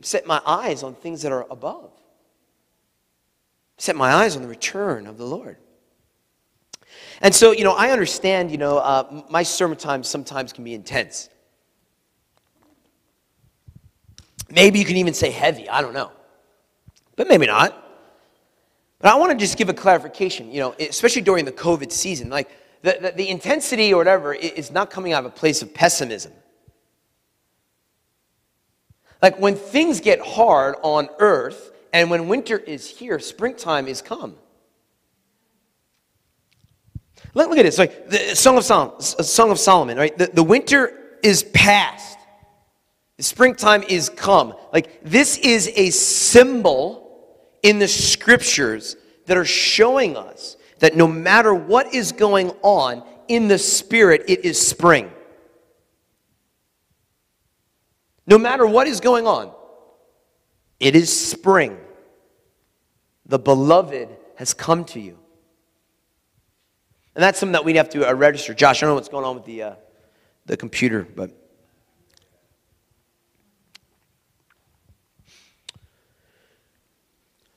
I 0.00 0.04
set 0.04 0.26
my 0.26 0.40
eyes 0.44 0.82
on 0.82 0.94
things 0.94 1.22
that 1.22 1.30
are 1.30 1.46
above 1.50 1.92
set 3.80 3.96
my 3.96 4.12
eyes 4.12 4.36
on 4.36 4.42
the 4.42 4.48
return 4.48 5.06
of 5.06 5.16
the 5.16 5.24
Lord. 5.24 5.56
And 7.22 7.34
so, 7.34 7.52
you 7.52 7.64
know, 7.64 7.72
I 7.72 7.90
understand, 7.90 8.50
you 8.50 8.58
know, 8.58 8.76
uh, 8.76 9.22
my 9.30 9.42
sermon 9.42 9.78
times 9.78 10.06
sometimes 10.06 10.52
can 10.52 10.64
be 10.64 10.74
intense. 10.74 11.30
Maybe 14.50 14.78
you 14.78 14.84
can 14.84 14.98
even 14.98 15.14
say 15.14 15.30
heavy, 15.30 15.66
I 15.66 15.80
don't 15.80 15.94
know. 15.94 16.12
But 17.16 17.26
maybe 17.26 17.46
not. 17.46 17.74
But 18.98 19.12
I 19.12 19.16
want 19.16 19.32
to 19.32 19.38
just 19.38 19.56
give 19.56 19.70
a 19.70 19.74
clarification, 19.74 20.52
you 20.52 20.60
know, 20.60 20.74
especially 20.78 21.22
during 21.22 21.46
the 21.46 21.52
COVID 21.52 21.90
season. 21.90 22.28
Like, 22.28 22.50
the, 22.82 22.98
the, 23.00 23.12
the 23.12 23.28
intensity 23.30 23.94
or 23.94 23.96
whatever 23.96 24.34
is 24.34 24.70
not 24.70 24.90
coming 24.90 25.14
out 25.14 25.24
of 25.24 25.32
a 25.32 25.34
place 25.34 25.62
of 25.62 25.72
pessimism. 25.72 26.32
Like, 29.22 29.38
when 29.38 29.56
things 29.56 30.00
get 30.00 30.20
hard 30.20 30.76
on 30.82 31.08
earth, 31.18 31.72
and 31.92 32.10
when 32.10 32.28
winter 32.28 32.58
is 32.58 32.88
here, 32.88 33.18
springtime 33.18 33.88
is 33.88 34.02
come. 34.02 34.36
Look, 37.34 37.56
at 37.56 37.62
this. 37.62 37.78
Like 37.78 38.08
the 38.08 38.34
Song 38.34 38.58
of, 38.58 38.64
Sol- 38.64 39.00
Song 39.00 39.50
of 39.50 39.58
Solomon, 39.58 39.96
right? 39.96 40.16
The, 40.16 40.26
the 40.26 40.42
winter 40.42 41.18
is 41.22 41.42
past. 41.42 42.18
The 43.16 43.22
springtime 43.22 43.82
is 43.84 44.08
come. 44.08 44.54
Like 44.72 45.00
this 45.02 45.36
is 45.38 45.70
a 45.74 45.90
symbol 45.90 47.46
in 47.62 47.78
the 47.78 47.88
scriptures 47.88 48.96
that 49.26 49.36
are 49.36 49.44
showing 49.44 50.16
us 50.16 50.56
that 50.78 50.96
no 50.96 51.06
matter 51.06 51.54
what 51.54 51.94
is 51.94 52.12
going 52.12 52.50
on 52.62 53.04
in 53.28 53.48
the 53.48 53.58
spirit, 53.58 54.24
it 54.28 54.44
is 54.44 54.66
spring. 54.66 55.10
No 58.26 58.38
matter 58.38 58.66
what 58.66 58.86
is 58.86 59.00
going 59.00 59.26
on, 59.26 59.52
it 60.80 60.96
is 60.96 61.14
spring. 61.30 61.78
the 63.26 63.38
beloved 63.38 64.08
has 64.36 64.54
come 64.54 64.84
to 64.84 64.98
you. 64.98 65.16
And 67.14 67.22
that's 67.22 67.38
something 67.38 67.52
that 67.52 67.64
we'd 67.64 67.76
have 67.76 67.90
to 67.90 68.08
uh, 68.08 68.12
register. 68.14 68.54
Josh, 68.54 68.82
I 68.82 68.86
don't 68.86 68.90
know 68.90 68.94
what's 68.94 69.08
going 69.08 69.24
on 69.24 69.36
with 69.36 69.44
the, 69.44 69.62
uh, 69.62 69.74
the 70.46 70.56
computer, 70.56 71.06
but. 71.14 71.30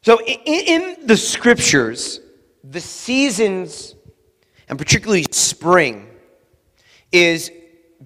So, 0.01 0.19
in, 0.21 0.37
in 0.45 1.07
the 1.07 1.15
scriptures, 1.15 2.19
the 2.63 2.81
seasons, 2.81 3.95
and 4.67 4.77
particularly 4.77 5.25
spring, 5.31 6.09
is 7.11 7.49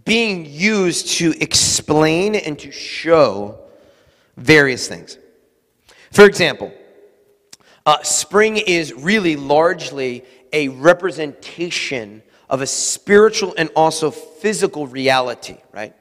being 0.05 0.45
used 0.45 1.07
to 1.17 1.33
explain 1.41 2.35
and 2.35 2.59
to 2.59 2.71
show 2.71 3.66
various 4.37 4.87
things. 4.87 5.17
For 6.11 6.25
example, 6.25 6.71
uh, 7.85 8.01
spring 8.03 8.57
is 8.57 8.93
really 8.93 9.35
largely 9.35 10.23
a 10.53 10.69
representation 10.69 12.21
of 12.49 12.61
a 12.61 12.67
spiritual 12.67 13.53
and 13.57 13.69
also 13.75 14.09
physical 14.11 14.87
reality, 14.87 15.57
right? 15.73 15.93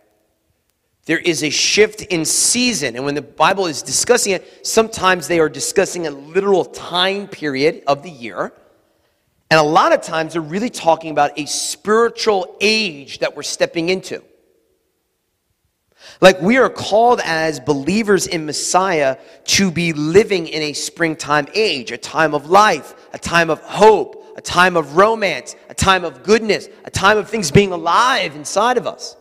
There 1.07 1.19
is 1.19 1.43
a 1.43 1.51
shift 1.51 2.03
in 2.03 2.25
season. 2.25 2.97
And 2.97 3.05
when 3.05 3.15
the 3.15 3.23
Bible 3.23 3.67
is 3.67 3.83
discussing 3.83 4.33
it, 4.33 4.67
sometimes 4.67 5.29
they 5.29 5.39
are 5.39 5.49
discussing 5.49 6.07
a 6.07 6.11
literal 6.11 6.65
time 6.65 7.29
period 7.29 7.83
of 7.87 8.03
the 8.03 8.11
year. 8.11 8.53
And 9.51 9.61
a 9.61 9.63
lot 9.63 9.93
of 9.93 10.03
times 10.03 10.33
they're 10.33 10.43
really 10.43 10.71
talking 10.71 11.13
about 11.13 11.39
a 11.39 11.47
spiritual 11.47 12.57
age 12.61 13.21
that 13.21 13.37
we're 13.37 13.45
stepping 13.45 13.89
into. 13.89 14.23
Like 16.21 16.41
we 16.41 16.57
are 16.57 16.71
called 16.71 17.21
as 17.25 17.61
believers 17.61 18.27
in 18.27 18.47
Messiah 18.47 19.19
to 19.45 19.71
be 19.71 19.93
living 19.93 20.47
in 20.47 20.63
a 20.63 20.73
springtime 20.73 21.47
age, 21.55 21.93
a 21.93 21.99
time 21.99 22.35
of 22.35 22.49
life, 22.49 22.95
a 23.13 23.19
time 23.19 23.51
of 23.51 23.61
hope, 23.61 24.25
a 24.37 24.41
time 24.41 24.77
of 24.77 24.97
romance, 24.97 25.57
a 25.69 25.75
time 25.75 26.05
of 26.05 26.23
goodness, 26.23 26.69
a 26.85 26.91
time 26.91 27.19
of 27.19 27.29
things 27.29 27.51
being 27.51 27.73
alive 27.73 28.35
inside 28.35 28.79
of 28.79 28.87
us. 28.87 29.17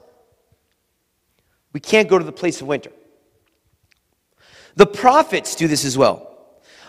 We 1.73 1.79
can't 1.81 2.07
go 2.07 2.17
to 2.17 2.23
the 2.23 2.31
place 2.31 2.61
of 2.61 2.67
winter. 2.67 2.91
The 4.75 4.85
prophets 4.85 5.55
do 5.55 5.67
this 5.67 5.85
as 5.85 5.97
well. 5.97 6.31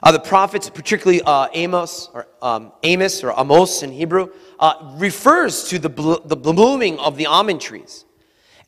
Uh, 0.02 0.12
the 0.12 0.20
prophets, 0.20 0.70
particularly 0.70 1.22
uh, 1.22 1.48
Amos 1.52 2.10
or 2.12 2.28
um, 2.42 2.72
Amos 2.82 3.24
or 3.24 3.32
Amos 3.36 3.82
in 3.82 3.90
Hebrew, 3.90 4.28
uh, 4.60 4.94
refers 4.98 5.64
to 5.70 5.78
the, 5.78 5.88
the 6.24 6.36
blooming 6.36 6.98
of 7.00 7.16
the 7.16 7.26
almond 7.26 7.60
trees 7.60 8.05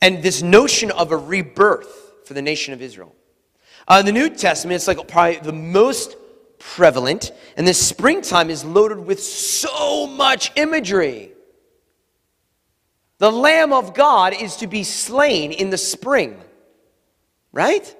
and 0.01 0.23
this 0.23 0.43
notion 0.43 0.91
of 0.91 1.13
a 1.13 1.17
rebirth 1.17 2.13
for 2.25 2.35
the 2.35 2.43
nation 2.43 2.75
of 2.75 2.83
Israel. 2.83 3.15
Uh, 3.87 3.99
in 4.01 4.07
the 4.07 4.13
New 4.13 4.29
Testament, 4.29 4.77
it's 4.77 4.87
like 4.87 5.09
probably 5.09 5.39
the 5.39 5.53
most 5.53 6.17
prevalent, 6.59 7.33
and 7.57 7.67
this 7.67 7.85
springtime 7.85 8.51
is 8.51 8.65
loaded 8.65 8.99
with 8.99 9.23
so 9.23 10.07
much 10.07 10.53
imagery. 10.57 11.33
The 13.19 13.33
Lamb 13.33 13.73
of 13.73 13.95
God 13.95 14.35
is 14.35 14.57
to 14.57 14.67
be 14.67 14.85
slain 14.85 15.53
in 15.53 15.71
the 15.71 15.79
spring, 15.79 16.39
right? 17.53 17.95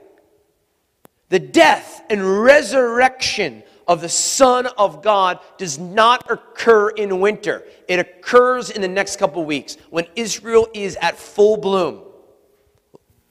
The 1.29 1.41
death 1.41 2.03
and 2.09 2.43
resurrection 2.43 3.63
of 3.89 4.03
the 4.03 4.09
Son 4.09 4.67
of 4.79 5.03
God 5.03 5.41
does 5.57 5.79
not 5.79 6.31
occur 6.31 6.91
in 6.91 7.19
winter. 7.19 7.65
It 7.89 7.99
occurs 7.99 8.71
in 8.71 8.83
the 8.83 8.89
next 8.89 9.17
couple 9.19 9.45
weeks 9.45 9.79
when 9.89 10.07
Israel 10.15 10.69
is 10.75 10.97
at 11.01 11.17
full 11.17 11.57
bloom 11.57 12.03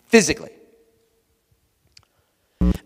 physically. 0.07 0.51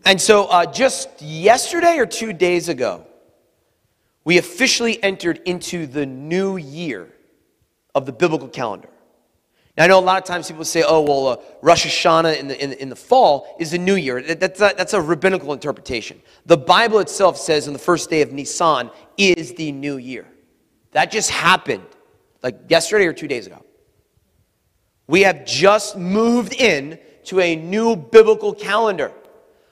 And 0.04 0.20
so, 0.20 0.46
uh, 0.46 0.66
just 0.66 1.22
yesterday 1.22 1.98
or 1.98 2.06
two 2.06 2.34
days 2.34 2.68
ago, 2.70 3.06
we 4.24 4.38
officially 4.38 5.01
entered 5.01 5.42
into 5.46 5.88
the 5.88 6.06
new 6.06 6.58
year 6.58 7.08
of 7.96 8.06
the 8.06 8.12
biblical 8.12 8.48
calendar. 8.48 8.90
Now, 9.78 9.86
I 9.86 9.88
know 9.88 10.00
a 10.00 10.01
lot 10.01 10.18
of 10.18 10.25
times 10.25 10.50
people 10.50 10.66
say, 10.66 10.84
oh, 10.86 11.01
well, 11.01 11.28
uh, 11.28 11.38
Rosh 11.62 11.86
Hashanah 11.86 12.38
in 12.38 12.50
the, 12.50 12.62
in, 12.62 12.74
in, 12.74 12.90
the 12.90 12.96
fall 12.96 13.56
is 13.58 13.72
the 13.72 13.78
new 13.78 13.96
year. 13.96 14.22
That's 14.22 14.60
a, 14.60 14.74
that's 14.75 14.94
a 14.94 15.01
rabbinical 15.01 15.54
interpretation. 15.54 16.22
The 16.46 16.58
Bible 16.58 17.00
itself 17.00 17.38
says 17.38 17.68
on 17.68 17.74
the 17.74 17.80
first 17.80 18.10
day 18.10 18.22
of 18.22 18.34
Nisan 18.34 18.92
is 19.18 19.54
the 19.54 19.72
new 19.72 19.96
year. 19.96 20.28
That 20.92 21.10
just 21.10 21.30
happened 21.30 21.86
like 22.44 22.60
yesterday 22.70 23.06
or 23.06 23.13
two 23.13 23.30
days 23.30 23.48
ago. 23.48 23.63
We 25.08 25.22
have 25.22 25.46
just 25.46 25.98
moved 25.98 26.54
in 26.54 27.00
to 27.25 27.40
a 27.40 27.56
new 27.56 27.96
biblical 27.96 28.54
calendar. 28.54 29.13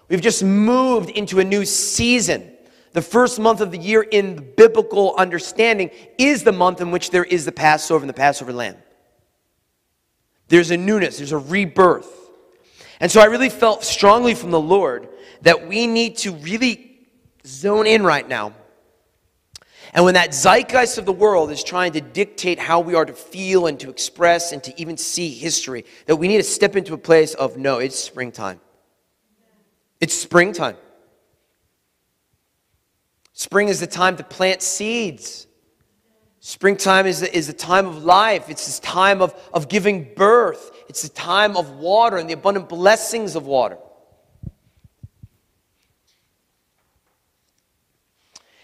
We've 0.07 0.21
just 0.21 0.43
moved 0.43 1.09
into 1.09 1.39
a 1.39 1.43
new 1.43 1.65
season. 1.65 2.53
The 2.93 3.01
first 3.01 3.39
month 3.39 3.61
of 3.61 3.71
the 3.71 3.77
year 3.77 4.01
in 4.01 4.35
the 4.35 4.41
biblical 4.41 5.15
understanding 5.17 5.91
is 6.17 6.43
the 6.43 6.51
month 6.51 6.81
in 6.81 6.89
which 6.91 7.11
there 7.11 7.23
is 7.23 7.45
the 7.45 7.51
Passover 7.51 8.03
and 8.03 8.09
the 8.09 8.13
Passover 8.13 8.53
lamb. 8.53 8.77
There's 10.49 10.71
a 10.71 10.77
newness, 10.77 11.17
there's 11.17 11.31
a 11.31 11.37
rebirth. 11.37 12.15
And 12.99 13.09
so 13.09 13.21
I 13.21 13.25
really 13.25 13.49
felt 13.49 13.83
strongly 13.83 14.35
from 14.35 14.51
the 14.51 14.59
Lord 14.59 15.07
that 15.41 15.67
we 15.67 15.87
need 15.87 16.17
to 16.17 16.33
really 16.33 17.07
zone 17.45 17.87
in 17.87 18.03
right 18.03 18.27
now. 18.27 18.53
And 19.93 20.05
when 20.05 20.13
that 20.15 20.31
zeitgeist 20.31 20.97
of 20.97 21.05
the 21.05 21.13
world 21.13 21.49
is 21.49 21.63
trying 21.63 21.93
to 21.93 22.01
dictate 22.01 22.59
how 22.59 22.79
we 22.79 22.93
are 22.93 23.05
to 23.05 23.13
feel 23.13 23.67
and 23.67 23.79
to 23.79 23.89
express 23.89 24.51
and 24.51 24.63
to 24.63 24.79
even 24.79 24.97
see 24.97 25.29
history, 25.29 25.85
that 26.05 26.17
we 26.17 26.27
need 26.27 26.37
to 26.37 26.43
step 26.43 26.75
into 26.75 26.93
a 26.93 26.97
place 26.97 27.33
of 27.33 27.57
no, 27.57 27.79
it's 27.79 27.97
springtime. 27.97 28.59
It's 29.99 30.13
springtime. 30.13 30.77
Spring 33.33 33.69
is 33.69 33.79
the 33.79 33.87
time 33.87 34.17
to 34.17 34.23
plant 34.23 34.61
seeds. 34.61 35.47
Springtime 36.49 37.05
is 37.05 37.19
the, 37.19 37.37
is 37.37 37.45
the 37.45 37.53
time 37.53 37.85
of 37.85 38.03
life. 38.03 38.49
It's 38.49 38.65
this 38.65 38.79
time 38.79 39.21
of, 39.21 39.35
of 39.53 39.69
giving 39.69 40.15
birth. 40.15 40.71
It's 40.89 41.03
the 41.03 41.09
time 41.09 41.55
of 41.55 41.77
water 41.77 42.17
and 42.17 42.27
the 42.27 42.33
abundant 42.33 42.69
blessings 42.69 43.35
of 43.35 43.45
water. 43.45 43.77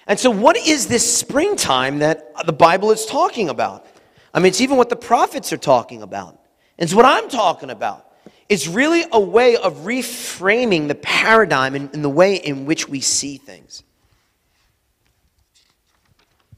And 0.07 0.19
so, 0.19 0.31
what 0.31 0.57
is 0.57 0.87
this 0.87 1.15
springtime 1.15 1.99
that 1.99 2.33
the 2.47 2.53
Bible 2.53 2.89
is 2.89 3.05
talking 3.05 3.49
about? 3.49 3.85
I 4.33 4.39
mean, 4.39 4.47
it's 4.47 4.61
even 4.61 4.77
what 4.77 4.89
the 4.89 4.95
prophets 4.95 5.53
are 5.53 5.57
talking 5.57 6.01
about. 6.01 6.39
It's 6.79 6.95
what 6.95 7.05
I'm 7.05 7.29
talking 7.29 7.69
about. 7.69 8.11
It's 8.49 8.65
really 8.65 9.05
a 9.11 9.19
way 9.19 9.57
of 9.57 9.75
reframing 9.85 10.87
the 10.87 10.95
paradigm 10.95 11.75
and, 11.75 12.03
the 12.03 12.09
way 12.09 12.37
in 12.37 12.65
which 12.65 12.89
we 12.89 12.99
see 12.99 13.37
things. 13.37 13.83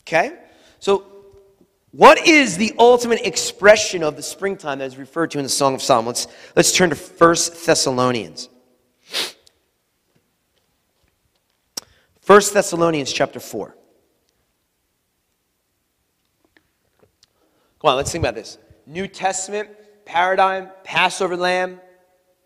Okay? 0.04 0.34
So, 0.80 1.17
what 1.92 2.28
is 2.28 2.58
the 2.58 2.74
ultimate 2.78 3.26
expression 3.26 4.04
of 4.04 4.16
the 4.16 4.24
springtime 4.24 4.80
that 4.80 4.86
is 4.86 4.98
referred 4.98 5.32
to 5.32 5.40
in 5.40 5.44
the 5.44 5.50
Song 5.50 5.74
of 5.74 5.82
Solomon? 5.82 6.08
Let's, 6.08 6.28
let's 6.56 6.72
turn 6.72 6.90
to 6.90 6.96
1 6.96 7.36
Thessalonians. 7.66 8.50
1 12.26 12.42
Thessalonians 12.54 13.12
chapter 13.14 13.40
4. 13.40 13.76
Come 17.80 17.90
on, 17.92 17.96
let's 17.96 18.12
think 18.12 18.22
about 18.22 18.36
this. 18.36 18.58
New 18.86 19.08
Testament, 19.08 19.70
paradigm, 20.04 20.70
Passover 20.84 21.38
lamb, 21.38 21.80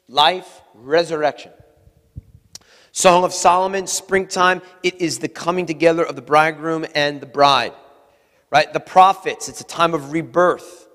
life, 0.08 0.62
resurrection. 0.76 1.52
Song 2.92 3.24
of 3.24 3.34
Solomon, 3.34 3.88
springtime, 3.88 4.62
it 4.84 5.02
is 5.02 5.18
the 5.20 5.30
coming 5.30 5.66
together 5.66 6.04
of 6.04 6.16
the 6.16 6.22
bridegroom 6.22 6.86
and 6.94 7.20
the 7.20 7.26
bride. 7.26 7.74
Right? 8.52 8.72
The 8.72 8.80
prophets, 8.80 9.50
it's 9.50 9.62
a 9.62 9.66
time 9.66 9.94
of 9.94 10.12
rebirth, 10.12 10.88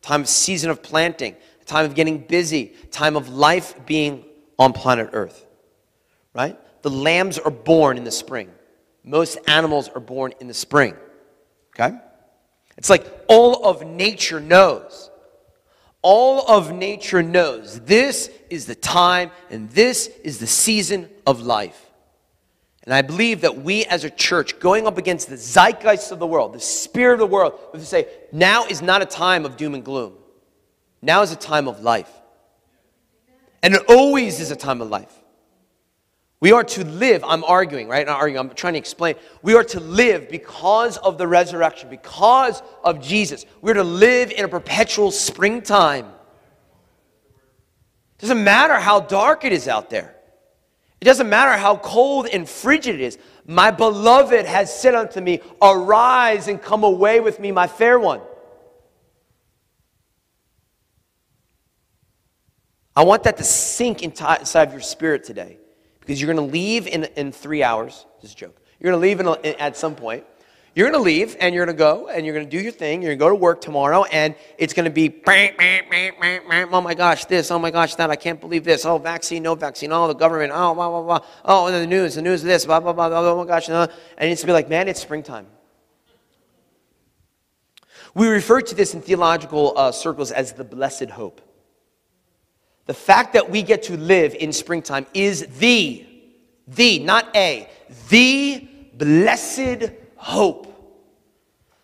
time 0.00 0.22
of 0.22 0.28
season 0.28 0.70
of 0.70 0.82
planting, 0.82 1.36
time 1.66 1.84
of 1.84 1.94
getting 1.94 2.18
busy, 2.18 2.72
time 2.90 3.16
of 3.16 3.28
life 3.28 3.74
being 3.86 4.24
on 4.58 4.72
planet 4.72 5.10
Earth. 5.12 5.46
Right? 6.34 6.58
The 6.82 6.90
lambs 6.90 7.38
are 7.38 7.50
born 7.50 7.98
in 7.98 8.04
the 8.04 8.10
spring. 8.10 8.50
Most 9.04 9.38
animals 9.46 9.88
are 9.88 10.00
born 10.00 10.32
in 10.40 10.48
the 10.48 10.54
spring. 10.54 10.96
Okay? 11.74 11.96
It's 12.76 12.90
like 12.90 13.06
all 13.28 13.66
of 13.66 13.86
nature 13.86 14.40
knows 14.40 15.10
all 16.02 16.44
of 16.48 16.72
nature 16.72 17.22
knows 17.22 17.80
this 17.80 18.30
is 18.50 18.66
the 18.66 18.74
time 18.74 19.30
and 19.50 19.70
this 19.70 20.08
is 20.24 20.38
the 20.38 20.46
season 20.46 21.08
of 21.26 21.42
life. 21.42 21.91
And 22.84 22.92
I 22.92 23.02
believe 23.02 23.42
that 23.42 23.58
we 23.58 23.84
as 23.84 24.04
a 24.04 24.10
church, 24.10 24.58
going 24.58 24.86
up 24.86 24.98
against 24.98 25.28
the 25.28 25.36
zeitgeist 25.36 26.10
of 26.10 26.18
the 26.18 26.26
world, 26.26 26.52
the 26.52 26.60
spirit 26.60 27.14
of 27.14 27.20
the 27.20 27.26
world, 27.26 27.52
we 27.72 27.78
have 27.78 27.82
to 27.82 27.86
say, 27.86 28.08
now 28.32 28.64
is 28.66 28.82
not 28.82 29.02
a 29.02 29.06
time 29.06 29.44
of 29.44 29.56
doom 29.56 29.74
and 29.74 29.84
gloom. 29.84 30.14
Now 31.00 31.22
is 31.22 31.30
a 31.30 31.36
time 31.36 31.68
of 31.68 31.80
life. 31.80 32.10
And 33.62 33.74
it 33.74 33.82
always 33.88 34.40
is 34.40 34.50
a 34.50 34.56
time 34.56 34.80
of 34.80 34.90
life. 34.90 35.12
We 36.40 36.50
are 36.50 36.64
to 36.64 36.84
live, 36.84 37.22
I'm 37.22 37.44
arguing, 37.44 37.86
right? 37.86 38.04
Not 38.04 38.18
arguing, 38.18 38.38
I'm 38.40 38.52
trying 38.56 38.72
to 38.72 38.78
explain. 38.80 39.14
We 39.42 39.54
are 39.54 39.62
to 39.62 39.78
live 39.78 40.28
because 40.28 40.96
of 40.96 41.16
the 41.16 41.28
resurrection, 41.28 41.88
because 41.88 42.62
of 42.82 43.00
Jesus. 43.00 43.46
We're 43.60 43.74
to 43.74 43.84
live 43.84 44.32
in 44.32 44.44
a 44.44 44.48
perpetual 44.48 45.12
springtime. 45.12 46.06
Doesn't 48.18 48.42
matter 48.42 48.74
how 48.74 48.98
dark 48.98 49.44
it 49.44 49.52
is 49.52 49.68
out 49.68 49.88
there. 49.88 50.11
It 51.02 51.04
doesn't 51.04 51.28
matter 51.28 51.58
how 51.58 51.78
cold 51.78 52.28
and 52.32 52.48
frigid 52.48 52.94
it 52.94 53.00
is. 53.00 53.18
My 53.44 53.72
beloved 53.72 54.46
has 54.46 54.72
said 54.72 54.94
unto 54.94 55.20
me, 55.20 55.40
Arise 55.60 56.46
and 56.46 56.62
come 56.62 56.84
away 56.84 57.18
with 57.18 57.40
me, 57.40 57.50
my 57.50 57.66
fair 57.66 57.98
one. 57.98 58.20
I 62.94 63.02
want 63.02 63.24
that 63.24 63.36
to 63.38 63.42
sink 63.42 64.04
inside 64.04 64.68
of 64.68 64.70
your 64.70 64.80
spirit 64.80 65.24
today 65.24 65.58
because 65.98 66.20
you're 66.20 66.32
going 66.32 66.48
to 66.48 66.52
leave 66.52 66.86
in, 66.86 67.08
in 67.16 67.32
three 67.32 67.64
hours. 67.64 68.06
This 68.20 68.30
is 68.30 68.36
a 68.36 68.38
joke. 68.38 68.62
You're 68.78 68.92
going 68.92 69.18
to 69.18 69.24
leave 69.24 69.56
at 69.58 69.76
some 69.76 69.96
point. 69.96 70.24
You're 70.74 70.90
going 70.90 70.98
to 70.98 71.04
leave 71.04 71.36
and 71.38 71.54
you're 71.54 71.66
going 71.66 71.76
to 71.76 71.78
go 71.78 72.08
and 72.08 72.24
you're 72.24 72.34
going 72.34 72.48
to 72.48 72.50
do 72.50 72.62
your 72.62 72.72
thing. 72.72 73.02
You're 73.02 73.10
going 73.10 73.18
to 73.18 73.24
go 73.24 73.28
to 73.28 73.34
work 73.34 73.60
tomorrow 73.60 74.04
and 74.04 74.34
it's 74.56 74.72
going 74.72 74.86
to 74.86 74.90
be, 74.90 75.22
oh 75.26 76.80
my 76.80 76.94
gosh, 76.94 77.26
this, 77.26 77.50
oh 77.50 77.58
my 77.58 77.70
gosh, 77.70 77.94
that, 77.96 78.10
I 78.10 78.16
can't 78.16 78.40
believe 78.40 78.64
this. 78.64 78.86
Oh, 78.86 78.96
vaccine, 78.96 79.42
no 79.42 79.54
vaccine, 79.54 79.92
oh, 79.92 80.08
the 80.08 80.14
government, 80.14 80.50
oh, 80.54 80.74
blah, 80.74 80.88
blah, 80.88 81.02
blah. 81.02 81.26
Oh, 81.44 81.66
and 81.66 81.74
the 81.74 81.86
news, 81.86 82.14
the 82.14 82.22
news 82.22 82.42
this, 82.42 82.64
blah, 82.64 82.80
blah, 82.80 82.94
blah, 82.94 83.10
blah, 83.10 83.20
oh 83.20 83.36
my 83.36 83.44
gosh. 83.44 83.68
And 83.68 83.90
it's 84.18 84.18
going 84.18 84.36
to 84.36 84.46
be 84.46 84.52
like, 84.52 84.70
man, 84.70 84.88
it's 84.88 85.00
springtime. 85.00 85.46
We 88.14 88.28
refer 88.28 88.62
to 88.62 88.74
this 88.74 88.94
in 88.94 89.02
theological 89.02 89.74
uh, 89.76 89.92
circles 89.92 90.30
as 90.32 90.54
the 90.54 90.64
blessed 90.64 91.10
hope. 91.10 91.42
The 92.86 92.94
fact 92.94 93.34
that 93.34 93.50
we 93.50 93.62
get 93.62 93.82
to 93.84 93.96
live 93.98 94.34
in 94.34 94.52
springtime 94.52 95.06
is 95.12 95.46
the, 95.58 96.06
the, 96.66 96.98
not 96.98 97.34
a, 97.36 97.68
the 98.08 98.66
blessed 98.94 99.92
hope. 100.22 100.68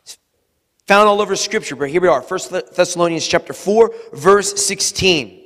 It's 0.02 0.18
found 0.86 1.08
all 1.08 1.20
over 1.20 1.36
scripture, 1.36 1.76
but 1.76 1.90
here 1.90 2.00
we 2.00 2.08
are, 2.08 2.20
1 2.20 2.40
Thessalonians 2.74 3.26
chapter 3.26 3.52
4, 3.52 3.92
verse 4.12 4.64
16. 4.64 5.44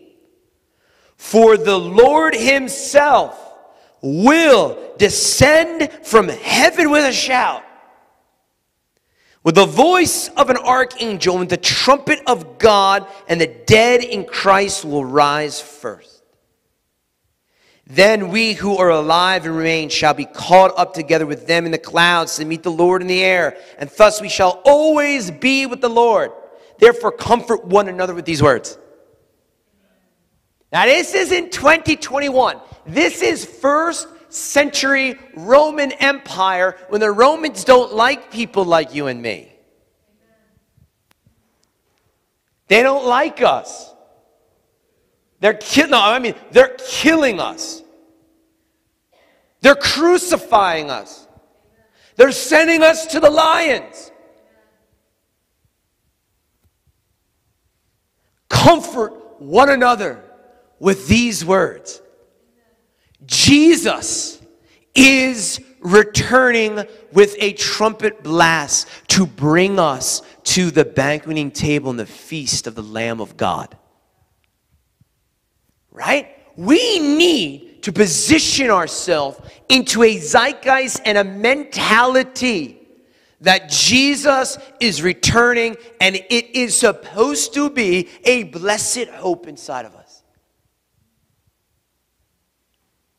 For 1.16 1.56
the 1.56 1.78
Lord 1.78 2.34
himself 2.34 3.38
will 4.00 4.94
descend 4.98 5.90
from 6.02 6.28
heaven 6.28 6.90
with 6.90 7.04
a 7.04 7.12
shout 7.12 7.62
with 9.44 9.56
the 9.56 9.66
voice 9.66 10.28
of 10.36 10.50
an 10.50 10.56
archangel 10.56 11.40
and 11.40 11.48
the 11.48 11.56
trumpet 11.56 12.20
of 12.26 12.58
God, 12.58 13.06
and 13.28 13.40
the 13.40 13.46
dead 13.46 14.04
in 14.04 14.24
Christ 14.24 14.84
will 14.84 15.04
rise 15.04 15.60
first. 15.60 16.11
Then 17.92 18.30
we 18.30 18.54
who 18.54 18.78
are 18.78 18.88
alive 18.88 19.44
and 19.44 19.54
remain 19.54 19.90
shall 19.90 20.14
be 20.14 20.24
caught 20.24 20.72
up 20.78 20.94
together 20.94 21.26
with 21.26 21.46
them 21.46 21.66
in 21.66 21.72
the 21.72 21.78
clouds 21.78 22.36
to 22.36 22.44
meet 22.46 22.62
the 22.62 22.70
Lord 22.70 23.02
in 23.02 23.06
the 23.06 23.22
air, 23.22 23.58
and 23.78 23.90
thus 23.98 24.18
we 24.18 24.30
shall 24.30 24.62
always 24.64 25.30
be 25.30 25.66
with 25.66 25.82
the 25.82 25.90
Lord. 25.90 26.32
Therefore, 26.78 27.12
comfort 27.12 27.66
one 27.66 27.88
another 27.88 28.14
with 28.14 28.24
these 28.24 28.42
words. 28.42 28.78
Now, 30.72 30.86
this 30.86 31.12
is 31.12 31.32
in 31.32 31.50
2021. 31.50 32.58
This 32.86 33.20
is 33.20 33.44
first 33.44 34.08
century 34.30 35.18
Roman 35.34 35.92
Empire 35.92 36.78
when 36.88 37.02
the 37.02 37.10
Romans 37.10 37.62
don't 37.62 37.92
like 37.92 38.32
people 38.32 38.64
like 38.64 38.94
you 38.94 39.08
and 39.08 39.20
me. 39.20 39.52
They 42.68 42.82
don't 42.82 43.04
like 43.04 43.42
us. 43.42 43.92
They're 45.40 45.52
killing, 45.52 45.90
no, 45.90 46.00
I 46.00 46.18
mean, 46.20 46.36
they're 46.52 46.74
killing 46.78 47.38
us. 47.38 47.81
They're 49.62 49.74
crucifying 49.74 50.90
us. 50.90 51.26
They're 52.16 52.32
sending 52.32 52.82
us 52.82 53.06
to 53.06 53.20
the 53.20 53.30
lions. 53.30 54.10
Comfort 58.48 59.40
one 59.40 59.70
another 59.70 60.22
with 60.78 61.08
these 61.08 61.44
words. 61.44 62.02
Jesus 63.24 64.42
is 64.94 65.60
returning 65.80 66.84
with 67.12 67.36
a 67.38 67.52
trumpet 67.54 68.22
blast 68.22 68.88
to 69.08 69.26
bring 69.26 69.78
us 69.78 70.22
to 70.44 70.70
the 70.70 70.84
banqueting 70.84 71.50
table 71.50 71.90
and 71.90 71.98
the 71.98 72.06
feast 72.06 72.66
of 72.66 72.74
the 72.74 72.82
Lamb 72.82 73.20
of 73.20 73.36
God. 73.36 73.76
Right? 75.90 76.36
We 76.56 76.98
need 76.98 77.71
to 77.82 77.92
position 77.92 78.70
ourselves 78.70 79.40
into 79.68 80.02
a 80.02 80.16
zeitgeist 80.16 81.00
and 81.04 81.18
a 81.18 81.24
mentality 81.24 82.78
that 83.40 83.68
Jesus 83.68 84.56
is 84.80 85.02
returning 85.02 85.76
and 86.00 86.14
it 86.16 86.56
is 86.56 86.76
supposed 86.76 87.54
to 87.54 87.68
be 87.68 88.08
a 88.24 88.44
blessed 88.44 89.08
hope 89.08 89.48
inside 89.48 89.84
of 89.84 89.94
us. 89.96 90.22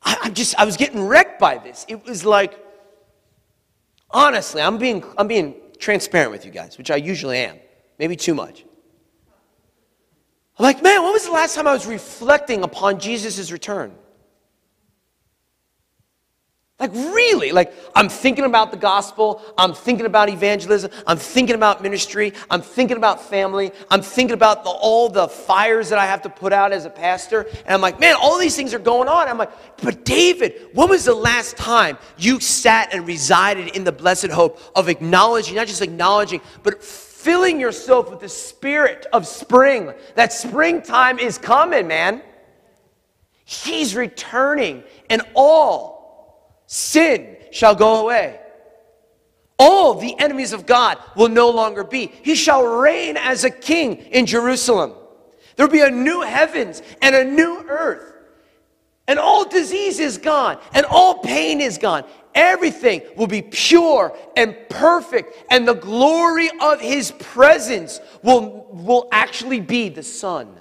I, 0.02 0.18
am 0.24 0.34
just, 0.34 0.58
I 0.58 0.64
was 0.64 0.76
getting 0.76 1.06
wrecked 1.06 1.38
by 1.38 1.58
this. 1.58 1.84
It 1.88 2.04
was 2.06 2.24
like, 2.24 2.58
honestly, 4.10 4.62
I'm 4.62 4.78
being, 4.78 5.04
I'm 5.18 5.28
being 5.28 5.56
transparent 5.78 6.30
with 6.30 6.46
you 6.46 6.50
guys, 6.50 6.78
which 6.78 6.90
I 6.90 6.96
usually 6.96 7.38
am, 7.38 7.58
maybe 7.98 8.16
too 8.16 8.34
much. 8.34 8.64
I'm 10.58 10.62
like, 10.62 10.82
man, 10.82 11.02
when 11.02 11.12
was 11.12 11.26
the 11.26 11.32
last 11.32 11.54
time 11.54 11.66
I 11.66 11.72
was 11.72 11.86
reflecting 11.86 12.62
upon 12.62 12.98
Jesus' 12.98 13.50
return? 13.50 13.94
Like, 16.84 17.14
really? 17.14 17.50
Like, 17.50 17.72
I'm 17.94 18.10
thinking 18.10 18.44
about 18.44 18.70
the 18.70 18.76
gospel. 18.76 19.40
I'm 19.56 19.72
thinking 19.72 20.04
about 20.04 20.28
evangelism. 20.28 20.90
I'm 21.06 21.16
thinking 21.16 21.54
about 21.54 21.82
ministry. 21.82 22.34
I'm 22.50 22.60
thinking 22.60 22.98
about 22.98 23.22
family. 23.22 23.72
I'm 23.90 24.02
thinking 24.02 24.34
about 24.34 24.64
the, 24.64 24.70
all 24.70 25.08
the 25.08 25.26
fires 25.26 25.88
that 25.88 25.98
I 25.98 26.04
have 26.04 26.20
to 26.22 26.28
put 26.28 26.52
out 26.52 26.72
as 26.72 26.84
a 26.84 26.90
pastor. 26.90 27.46
And 27.64 27.70
I'm 27.70 27.80
like, 27.80 27.98
man, 28.00 28.16
all 28.20 28.38
these 28.38 28.54
things 28.54 28.74
are 28.74 28.78
going 28.78 29.08
on. 29.08 29.28
I'm 29.28 29.38
like, 29.38 29.50
but 29.78 30.04
David, 30.04 30.68
when 30.74 30.90
was 30.90 31.06
the 31.06 31.14
last 31.14 31.56
time 31.56 31.96
you 32.18 32.38
sat 32.38 32.92
and 32.92 33.06
resided 33.06 33.74
in 33.74 33.84
the 33.84 33.92
blessed 33.92 34.28
hope 34.28 34.60
of 34.76 34.90
acknowledging, 34.90 35.54
not 35.54 35.66
just 35.66 35.80
acknowledging, 35.80 36.42
but 36.62 36.84
filling 36.84 37.58
yourself 37.58 38.10
with 38.10 38.20
the 38.20 38.28
spirit 38.28 39.06
of 39.10 39.26
spring? 39.26 39.94
That 40.16 40.34
springtime 40.34 41.18
is 41.18 41.38
coming, 41.38 41.88
man. 41.88 42.20
He's 43.46 43.96
returning, 43.96 44.84
and 45.08 45.22
all 45.32 45.93
sin 46.66 47.36
shall 47.50 47.74
go 47.74 48.02
away. 48.02 48.40
All 49.58 49.94
the 49.94 50.18
enemies 50.18 50.52
of 50.52 50.66
God 50.66 50.98
will 51.16 51.28
no 51.28 51.50
longer 51.50 51.84
be. 51.84 52.12
He 52.22 52.34
shall 52.34 52.64
reign 52.64 53.16
as 53.16 53.44
a 53.44 53.50
king 53.50 53.96
in 53.96 54.26
Jerusalem. 54.26 54.94
There'll 55.56 55.70
be 55.70 55.80
a 55.80 55.90
new 55.90 56.22
heavens 56.22 56.82
and 57.00 57.14
a 57.14 57.24
new 57.24 57.64
earth. 57.68 58.12
And 59.06 59.18
all 59.18 59.44
disease 59.44 60.00
is 60.00 60.18
gone, 60.18 60.58
and 60.72 60.86
all 60.86 61.18
pain 61.18 61.60
is 61.60 61.78
gone. 61.78 62.04
Everything 62.34 63.02
will 63.16 63.26
be 63.26 63.42
pure 63.42 64.16
and 64.36 64.56
perfect, 64.68 65.36
and 65.50 65.68
the 65.68 65.74
glory 65.74 66.50
of 66.60 66.80
his 66.80 67.12
presence 67.12 68.00
will, 68.22 68.66
will 68.70 69.08
actually 69.12 69.60
be 69.60 69.88
the 69.90 70.02
sun 70.02 70.58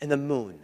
and 0.00 0.10
the 0.10 0.16
moon 0.16 0.61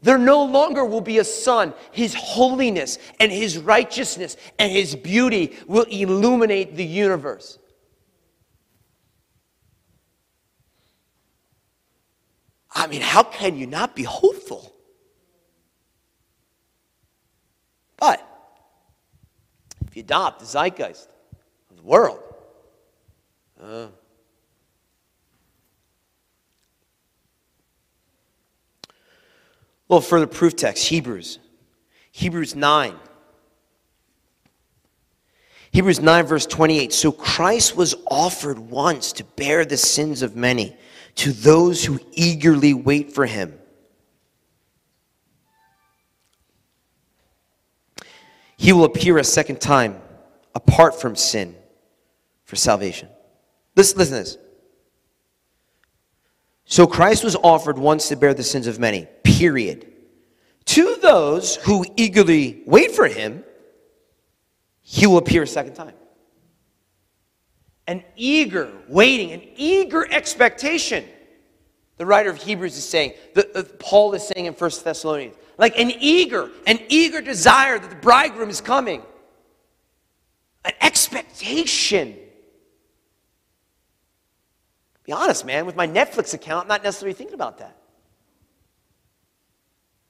there 0.00 0.18
no 0.18 0.44
longer 0.44 0.84
will 0.84 1.00
be 1.00 1.18
a 1.18 1.24
sun. 1.24 1.74
His 1.90 2.14
holiness 2.14 2.98
and 3.18 3.32
his 3.32 3.58
righteousness 3.58 4.36
and 4.58 4.70
his 4.70 4.94
beauty 4.94 5.56
will 5.66 5.84
illuminate 5.84 6.76
the 6.76 6.84
universe. 6.84 7.58
I 12.70 12.86
mean, 12.86 13.00
how 13.00 13.24
can 13.24 13.56
you 13.56 13.66
not 13.66 13.96
be 13.96 14.04
hopeful? 14.04 14.72
But 17.96 18.24
if 19.84 19.96
you 19.96 20.02
adopt 20.02 20.38
the 20.38 20.46
zeitgeist 20.46 21.08
of 21.70 21.76
the 21.76 21.82
world, 21.82 22.22
uh, 23.60 23.88
A 29.88 29.94
little 29.94 30.08
further 30.08 30.26
proof 30.26 30.54
text 30.56 30.88
Hebrews. 30.88 31.38
Hebrews 32.12 32.54
9. 32.54 32.94
Hebrews 35.70 36.00
9, 36.00 36.26
verse 36.26 36.46
28. 36.46 36.92
So 36.92 37.12
Christ 37.12 37.76
was 37.76 37.94
offered 38.10 38.58
once 38.58 39.12
to 39.12 39.24
bear 39.24 39.64
the 39.64 39.76
sins 39.76 40.22
of 40.22 40.34
many 40.34 40.76
to 41.16 41.32
those 41.32 41.84
who 41.84 42.00
eagerly 42.12 42.74
wait 42.74 43.12
for 43.12 43.26
him. 43.26 43.58
He 48.56 48.72
will 48.72 48.84
appear 48.84 49.18
a 49.18 49.24
second 49.24 49.60
time 49.60 50.00
apart 50.54 51.00
from 51.00 51.14
sin 51.14 51.54
for 52.44 52.56
salvation. 52.56 53.08
Listen, 53.76 53.98
listen 53.98 54.16
to 54.16 54.24
this. 54.24 54.38
So 56.70 56.86
Christ 56.86 57.24
was 57.24 57.34
offered 57.34 57.78
once 57.78 58.08
to 58.08 58.16
bear 58.16 58.34
the 58.34 58.42
sins 58.42 58.66
of 58.66 58.78
many, 58.78 59.08
period. 59.24 59.90
To 60.66 60.96
those 60.96 61.56
who 61.56 61.82
eagerly 61.96 62.62
wait 62.66 62.92
for 62.92 63.08
him, 63.08 63.42
he 64.82 65.06
will 65.06 65.16
appear 65.16 65.44
a 65.44 65.46
second 65.46 65.72
time. 65.72 65.94
An 67.86 68.04
eager 68.16 68.70
waiting, 68.86 69.32
an 69.32 69.40
eager 69.56 70.06
expectation. 70.12 71.06
The 71.96 72.04
writer 72.04 72.28
of 72.28 72.36
Hebrews 72.36 72.76
is 72.76 72.86
saying, 72.86 73.14
the, 73.34 73.48
the, 73.54 73.64
Paul 73.64 74.12
is 74.12 74.28
saying 74.28 74.44
in 74.44 74.52
1 74.52 74.70
Thessalonians, 74.84 75.36
like 75.56 75.78
an 75.78 75.90
eager, 75.98 76.50
an 76.66 76.80
eager 76.90 77.22
desire 77.22 77.78
that 77.78 77.88
the 77.88 77.96
bridegroom 77.96 78.50
is 78.50 78.60
coming, 78.60 79.00
an 80.66 80.72
expectation. 80.82 82.14
Be 85.08 85.14
honest, 85.14 85.46
man, 85.46 85.64
with 85.64 85.74
my 85.74 85.86
Netflix 85.86 86.34
account, 86.34 86.64
I'm 86.64 86.68
not 86.68 86.84
necessarily 86.84 87.14
thinking 87.14 87.32
about 87.32 87.56
that. 87.60 87.74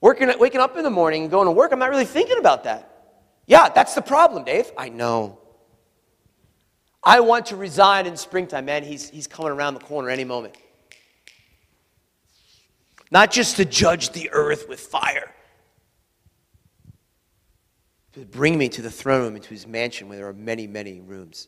Working, 0.00 0.28
waking 0.40 0.60
up 0.60 0.76
in 0.76 0.82
the 0.82 0.90
morning 0.90 1.22
and 1.22 1.30
going 1.30 1.46
to 1.46 1.52
work, 1.52 1.70
I'm 1.70 1.78
not 1.78 1.90
really 1.90 2.04
thinking 2.04 2.36
about 2.36 2.64
that. 2.64 3.20
Yeah, 3.46 3.68
that's 3.68 3.94
the 3.94 4.02
problem, 4.02 4.42
Dave. 4.42 4.72
I 4.76 4.88
know. 4.88 5.38
I 7.00 7.20
want 7.20 7.46
to 7.46 7.56
resign 7.56 8.06
in 8.06 8.16
springtime, 8.16 8.64
man. 8.64 8.82
He's, 8.82 9.08
he's 9.08 9.28
coming 9.28 9.52
around 9.52 9.74
the 9.74 9.80
corner 9.80 10.10
any 10.10 10.24
moment. 10.24 10.56
Not 13.12 13.30
just 13.30 13.54
to 13.58 13.64
judge 13.64 14.10
the 14.10 14.30
earth 14.32 14.68
with 14.68 14.80
fire, 14.80 15.32
to 18.14 18.24
bring 18.24 18.58
me 18.58 18.68
to 18.70 18.82
the 18.82 18.90
throne 18.90 19.22
room, 19.22 19.36
into 19.36 19.50
his 19.50 19.64
mansion 19.64 20.08
where 20.08 20.18
there 20.18 20.26
are 20.26 20.32
many, 20.32 20.66
many 20.66 20.98
rooms. 20.98 21.46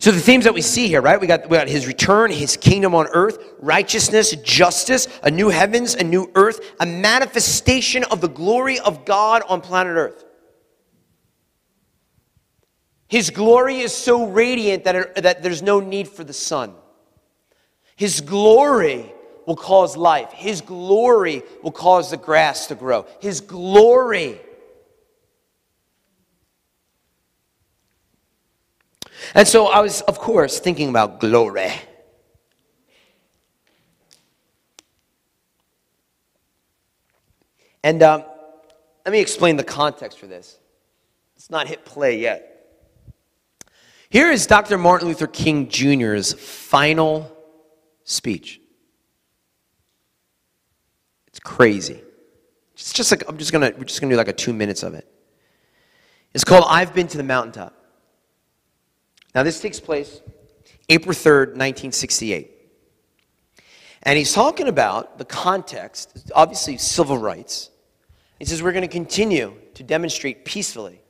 So 0.00 0.12
the 0.12 0.20
themes 0.20 0.44
that 0.44 0.54
we 0.54 0.62
see 0.62 0.86
here, 0.86 1.00
right? 1.00 1.20
We 1.20 1.26
got, 1.26 1.48
we 1.48 1.56
got 1.56 1.68
his 1.68 1.86
return, 1.86 2.30
his 2.30 2.56
kingdom 2.56 2.94
on 2.94 3.08
earth, 3.12 3.38
righteousness, 3.58 4.30
justice, 4.44 5.08
a 5.24 5.30
new 5.30 5.48
heavens, 5.48 5.94
a 5.94 6.04
new 6.04 6.30
earth, 6.36 6.60
a 6.78 6.86
manifestation 6.86 8.04
of 8.04 8.20
the 8.20 8.28
glory 8.28 8.78
of 8.78 9.04
God 9.04 9.42
on 9.48 9.60
planet 9.60 9.96
earth. 9.96 10.24
His 13.08 13.30
glory 13.30 13.78
is 13.78 13.92
so 13.92 14.26
radiant 14.26 14.84
that, 14.84 14.94
it, 14.94 15.14
that 15.22 15.42
there's 15.42 15.62
no 15.62 15.80
need 15.80 16.06
for 16.06 16.22
the 16.22 16.32
sun. 16.32 16.74
His 17.96 18.20
glory 18.20 19.12
will 19.46 19.56
cause 19.56 19.96
life. 19.96 20.30
His 20.30 20.60
glory 20.60 21.42
will 21.62 21.72
cause 21.72 22.10
the 22.10 22.16
grass 22.18 22.66
to 22.68 22.76
grow. 22.76 23.06
His 23.18 23.40
glory 23.40 24.38
And 29.34 29.46
so 29.46 29.66
I 29.66 29.80
was, 29.80 30.00
of 30.02 30.18
course, 30.18 30.60
thinking 30.60 30.88
about 30.88 31.20
glory. 31.20 31.72
And 37.82 38.02
um, 38.02 38.24
let 39.04 39.12
me 39.12 39.20
explain 39.20 39.56
the 39.56 39.64
context 39.64 40.18
for 40.18 40.26
this. 40.26 40.58
It's 41.36 41.50
not 41.50 41.68
hit 41.68 41.84
play 41.84 42.18
yet. 42.18 42.58
Here 44.10 44.30
is 44.30 44.46
Dr. 44.46 44.78
Martin 44.78 45.08
Luther 45.08 45.26
King 45.26 45.68
Jr.'s 45.68 46.32
final 46.32 47.30
speech. 48.04 48.60
It's 51.28 51.40
crazy. 51.40 52.02
It's 52.74 52.92
just 52.92 53.10
like 53.10 53.28
I'm 53.28 53.38
just 53.38 53.52
gonna 53.52 53.72
we're 53.76 53.84
just 53.84 54.00
gonna 54.00 54.12
do 54.12 54.16
like 54.16 54.28
a 54.28 54.32
two 54.32 54.52
minutes 54.52 54.82
of 54.82 54.94
it. 54.94 55.06
It's 56.34 56.44
called 56.44 56.64
I've 56.68 56.94
Been 56.94 57.06
to 57.08 57.16
the 57.16 57.22
Mountaintop. 57.22 57.77
Now, 59.34 59.42
this 59.42 59.60
takes 59.60 59.80
place 59.80 60.20
April 60.88 61.14
3rd, 61.14 61.48
1968. 61.56 62.54
And 64.04 64.16
he's 64.16 64.32
talking 64.32 64.68
about 64.68 65.18
the 65.18 65.24
context, 65.24 66.30
obviously 66.34 66.78
civil 66.78 67.18
rights. 67.18 67.70
He 68.38 68.44
says, 68.44 68.62
We're 68.62 68.72
going 68.72 68.82
to 68.82 68.88
continue 68.88 69.54
to 69.74 69.82
demonstrate 69.82 70.44
peacefully. 70.44 71.02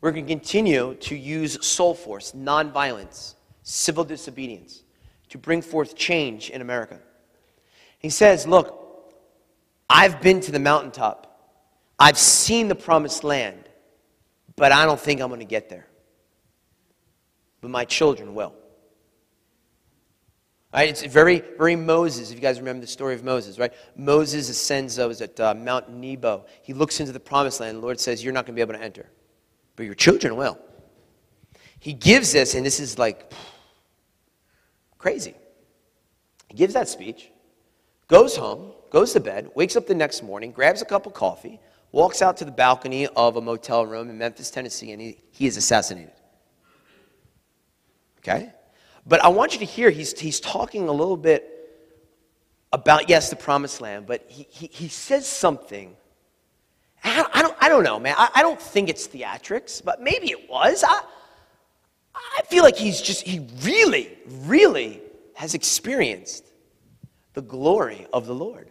We're 0.00 0.12
going 0.12 0.26
to 0.26 0.32
continue 0.32 0.94
to 0.94 1.16
use 1.16 1.64
soul 1.64 1.94
force, 1.94 2.32
nonviolence, 2.32 3.34
civil 3.62 4.04
disobedience 4.04 4.82
to 5.28 5.38
bring 5.38 5.62
forth 5.62 5.94
change 5.94 6.50
in 6.50 6.60
America. 6.60 7.00
He 7.98 8.08
says, 8.08 8.46
Look, 8.46 8.78
I've 9.90 10.22
been 10.22 10.40
to 10.40 10.52
the 10.52 10.58
mountaintop, 10.58 11.28
I've 11.98 12.18
seen 12.18 12.68
the 12.68 12.74
promised 12.74 13.24
land, 13.24 13.68
but 14.56 14.72
I 14.72 14.86
don't 14.86 14.98
think 14.98 15.20
I'm 15.20 15.28
going 15.28 15.40
to 15.40 15.44
get 15.44 15.68
there 15.68 15.86
but 17.62 17.70
my 17.70 17.86
children 17.86 18.34
will. 18.34 18.52
Right? 20.74 20.88
It's 20.88 21.04
very, 21.04 21.42
very 21.56 21.76
Moses, 21.76 22.30
if 22.30 22.36
you 22.36 22.42
guys 22.42 22.58
remember 22.58 22.80
the 22.80 22.86
story 22.86 23.14
of 23.14 23.22
Moses, 23.22 23.58
right? 23.58 23.72
Moses 23.94 24.48
ascends, 24.48 24.98
uh, 24.98 25.06
was 25.06 25.22
at 25.22 25.38
uh, 25.38 25.54
Mount 25.54 25.90
Nebo. 25.90 26.44
He 26.62 26.72
looks 26.74 26.98
into 26.98 27.12
the 27.12 27.20
promised 27.20 27.60
land. 27.60 27.78
The 27.78 27.82
Lord 27.82 28.00
says, 28.00 28.24
You're 28.24 28.32
not 28.32 28.46
going 28.46 28.54
to 28.54 28.56
be 28.56 28.62
able 28.62 28.74
to 28.74 28.82
enter, 28.82 29.06
but 29.76 29.84
your 29.84 29.94
children 29.94 30.36
will. 30.36 30.58
He 31.78 31.92
gives 31.92 32.32
this, 32.32 32.54
and 32.54 32.64
this 32.64 32.80
is 32.80 32.98
like 32.98 33.32
crazy. 34.98 35.34
He 36.48 36.56
gives 36.56 36.74
that 36.74 36.88
speech, 36.88 37.30
goes 38.08 38.36
home, 38.36 38.72
goes 38.90 39.12
to 39.12 39.20
bed, 39.20 39.50
wakes 39.54 39.76
up 39.76 39.86
the 39.86 39.94
next 39.94 40.22
morning, 40.22 40.52
grabs 40.52 40.80
a 40.80 40.84
cup 40.84 41.06
of 41.06 41.12
coffee, 41.12 41.60
walks 41.92 42.22
out 42.22 42.36
to 42.38 42.44
the 42.44 42.50
balcony 42.50 43.06
of 43.08 43.36
a 43.36 43.40
motel 43.40 43.84
room 43.84 44.08
in 44.08 44.16
Memphis, 44.16 44.50
Tennessee, 44.50 44.92
and 44.92 45.02
he, 45.02 45.18
he 45.30 45.46
is 45.46 45.56
assassinated. 45.56 46.12
Okay? 48.22 48.52
But 49.06 49.24
I 49.24 49.28
want 49.28 49.52
you 49.52 49.58
to 49.60 49.64
hear, 49.64 49.90
he's, 49.90 50.18
he's 50.18 50.40
talking 50.40 50.88
a 50.88 50.92
little 50.92 51.16
bit 51.16 51.48
about, 52.72 53.08
yes, 53.08 53.30
the 53.30 53.36
promised 53.36 53.80
land, 53.80 54.06
but 54.06 54.24
he, 54.28 54.46
he, 54.48 54.68
he 54.68 54.88
says 54.88 55.26
something. 55.26 55.96
I, 57.02 57.26
I, 57.34 57.42
don't, 57.42 57.56
I 57.60 57.68
don't 57.68 57.82
know, 57.82 57.98
man. 57.98 58.14
I, 58.16 58.30
I 58.36 58.42
don't 58.42 58.60
think 58.60 58.88
it's 58.88 59.08
theatrics, 59.08 59.84
but 59.84 60.00
maybe 60.00 60.30
it 60.30 60.48
was. 60.48 60.84
I, 60.86 61.02
I 62.14 62.42
feel 62.48 62.62
like 62.62 62.76
he's 62.76 63.00
just, 63.00 63.22
he 63.22 63.46
really, 63.62 64.16
really 64.26 65.02
has 65.34 65.54
experienced 65.54 66.46
the 67.34 67.42
glory 67.42 68.06
of 68.12 68.26
the 68.26 68.34
Lord. 68.34 68.70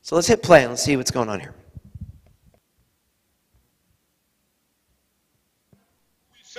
So 0.00 0.14
let's 0.14 0.28
hit 0.28 0.42
play 0.42 0.62
and 0.62 0.70
let's 0.70 0.82
see 0.82 0.96
what's 0.96 1.10
going 1.10 1.28
on 1.28 1.40
here. 1.40 1.54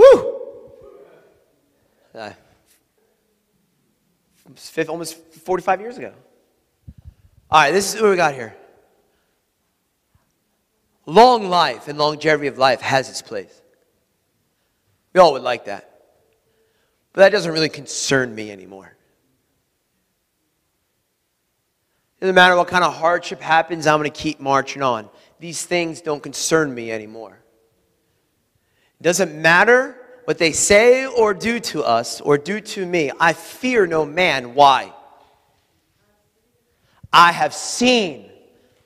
Woo! 0.00 0.40
Uh, 2.14 2.32
fifth, 4.54 4.88
almost 4.88 5.16
45 5.16 5.80
years 5.82 5.98
ago. 5.98 6.14
All 7.50 7.60
right, 7.60 7.70
this 7.70 7.94
is 7.94 8.00
what 8.00 8.10
we 8.10 8.16
got 8.16 8.32
here. 8.32 8.56
Long 11.04 11.50
life 11.50 11.86
and 11.88 11.98
longevity 11.98 12.46
of 12.46 12.56
life 12.56 12.80
has 12.80 13.10
its 13.10 13.20
place. 13.20 13.60
We 15.12 15.20
all 15.20 15.34
would 15.34 15.42
like 15.42 15.66
that. 15.66 15.90
But 17.12 17.20
that 17.22 17.32
doesn't 17.32 17.52
really 17.52 17.68
concern 17.68 18.34
me 18.34 18.50
anymore. 18.50 18.96
It 22.16 22.20
doesn't 22.22 22.34
matter 22.34 22.56
what 22.56 22.68
kind 22.68 22.84
of 22.84 22.96
hardship 22.96 23.42
happens, 23.42 23.86
I'm 23.86 23.98
going 23.98 24.10
to 24.10 24.18
keep 24.18 24.40
marching 24.40 24.82
on. 24.82 25.10
These 25.40 25.66
things 25.66 26.00
don't 26.00 26.22
concern 26.22 26.74
me 26.74 26.90
anymore. 26.90 27.39
It 29.00 29.04
doesn't 29.04 29.34
matter 29.34 29.96
what 30.24 30.38
they 30.38 30.52
say 30.52 31.06
or 31.06 31.32
do 31.32 31.58
to 31.60 31.82
us 31.82 32.20
or 32.20 32.36
do 32.36 32.60
to 32.60 32.84
me. 32.84 33.10
I 33.18 33.32
fear 33.32 33.86
no 33.86 34.04
man. 34.04 34.54
Why? 34.54 34.92
I 37.12 37.32
have 37.32 37.54
seen 37.54 38.30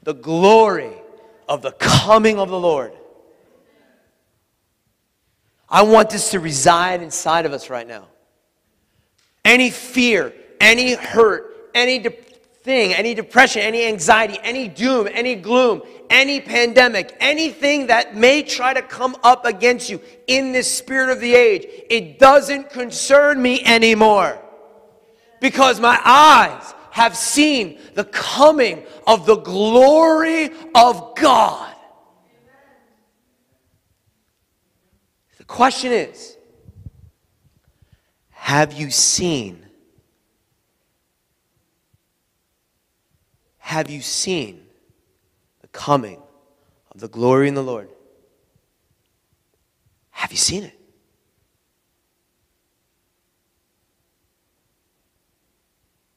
the 0.03 0.15
glory 0.15 0.93
of 1.49 1.63
the 1.63 1.73
coming 1.73 2.39
of 2.39 2.49
the 2.49 2.59
Lord. 2.59 2.93
I 5.69 5.83
want 5.83 6.11
this 6.11 6.31
to 6.31 6.41
reside 6.41 7.03
inside 7.03 7.47
of 7.47 7.53
us 7.53 7.69
right 7.69 7.87
now. 7.87 8.07
Any 9.45 9.71
fear, 9.71 10.33
any 10.61 10.95
hurt, 10.95 11.71
any 11.75 11.99
de- 11.99 12.17
thing, 12.65 12.95
any 12.95 13.13
depression, 13.13 13.61
any 13.61 13.85
anxiety, 13.85 14.39
any 14.43 14.69
doom, 14.69 15.07
any 15.13 15.35
gloom, 15.35 15.83
any 16.09 16.41
pandemic, 16.41 17.15
anything 17.21 17.89
that 17.89 18.17
may 18.17 18.43
try 18.43 18.73
to 18.73 18.81
come 18.81 19.15
up 19.23 19.45
against 19.45 19.91
you 19.91 20.01
in 20.27 20.53
this 20.53 20.75
spirit 20.75 21.11
of 21.11 21.21
the 21.21 21.35
age, 21.35 21.67
it 21.91 22.19
doesn't 22.19 22.71
concern 22.71 23.41
me 23.41 23.63
anymore. 23.65 24.41
Because 25.43 25.79
my 25.79 26.01
eyes 26.03 26.75
have 26.91 27.15
seen 27.15 27.79
the 27.93 28.05
coming 28.05 28.83
of 29.07 29.27
the 29.27 29.37
glory 29.37 30.51
of 30.75 31.15
God. 31.17 31.71
The 35.37 35.45
question 35.45 35.93
is 35.93 36.39
Have 38.31 38.73
you 38.73 38.91
seen? 38.91 39.64
Have 43.65 43.89
you 43.89 44.03
seen 44.03 44.61
the 45.63 45.69
coming 45.69 46.21
of 46.93 47.01
the 47.01 47.09
glory 47.09 47.49
in 47.49 47.55
the 47.55 47.63
Lord? 47.63 47.89
Have 50.11 50.31
you 50.31 50.37
seen 50.37 50.65
it? 50.65 50.79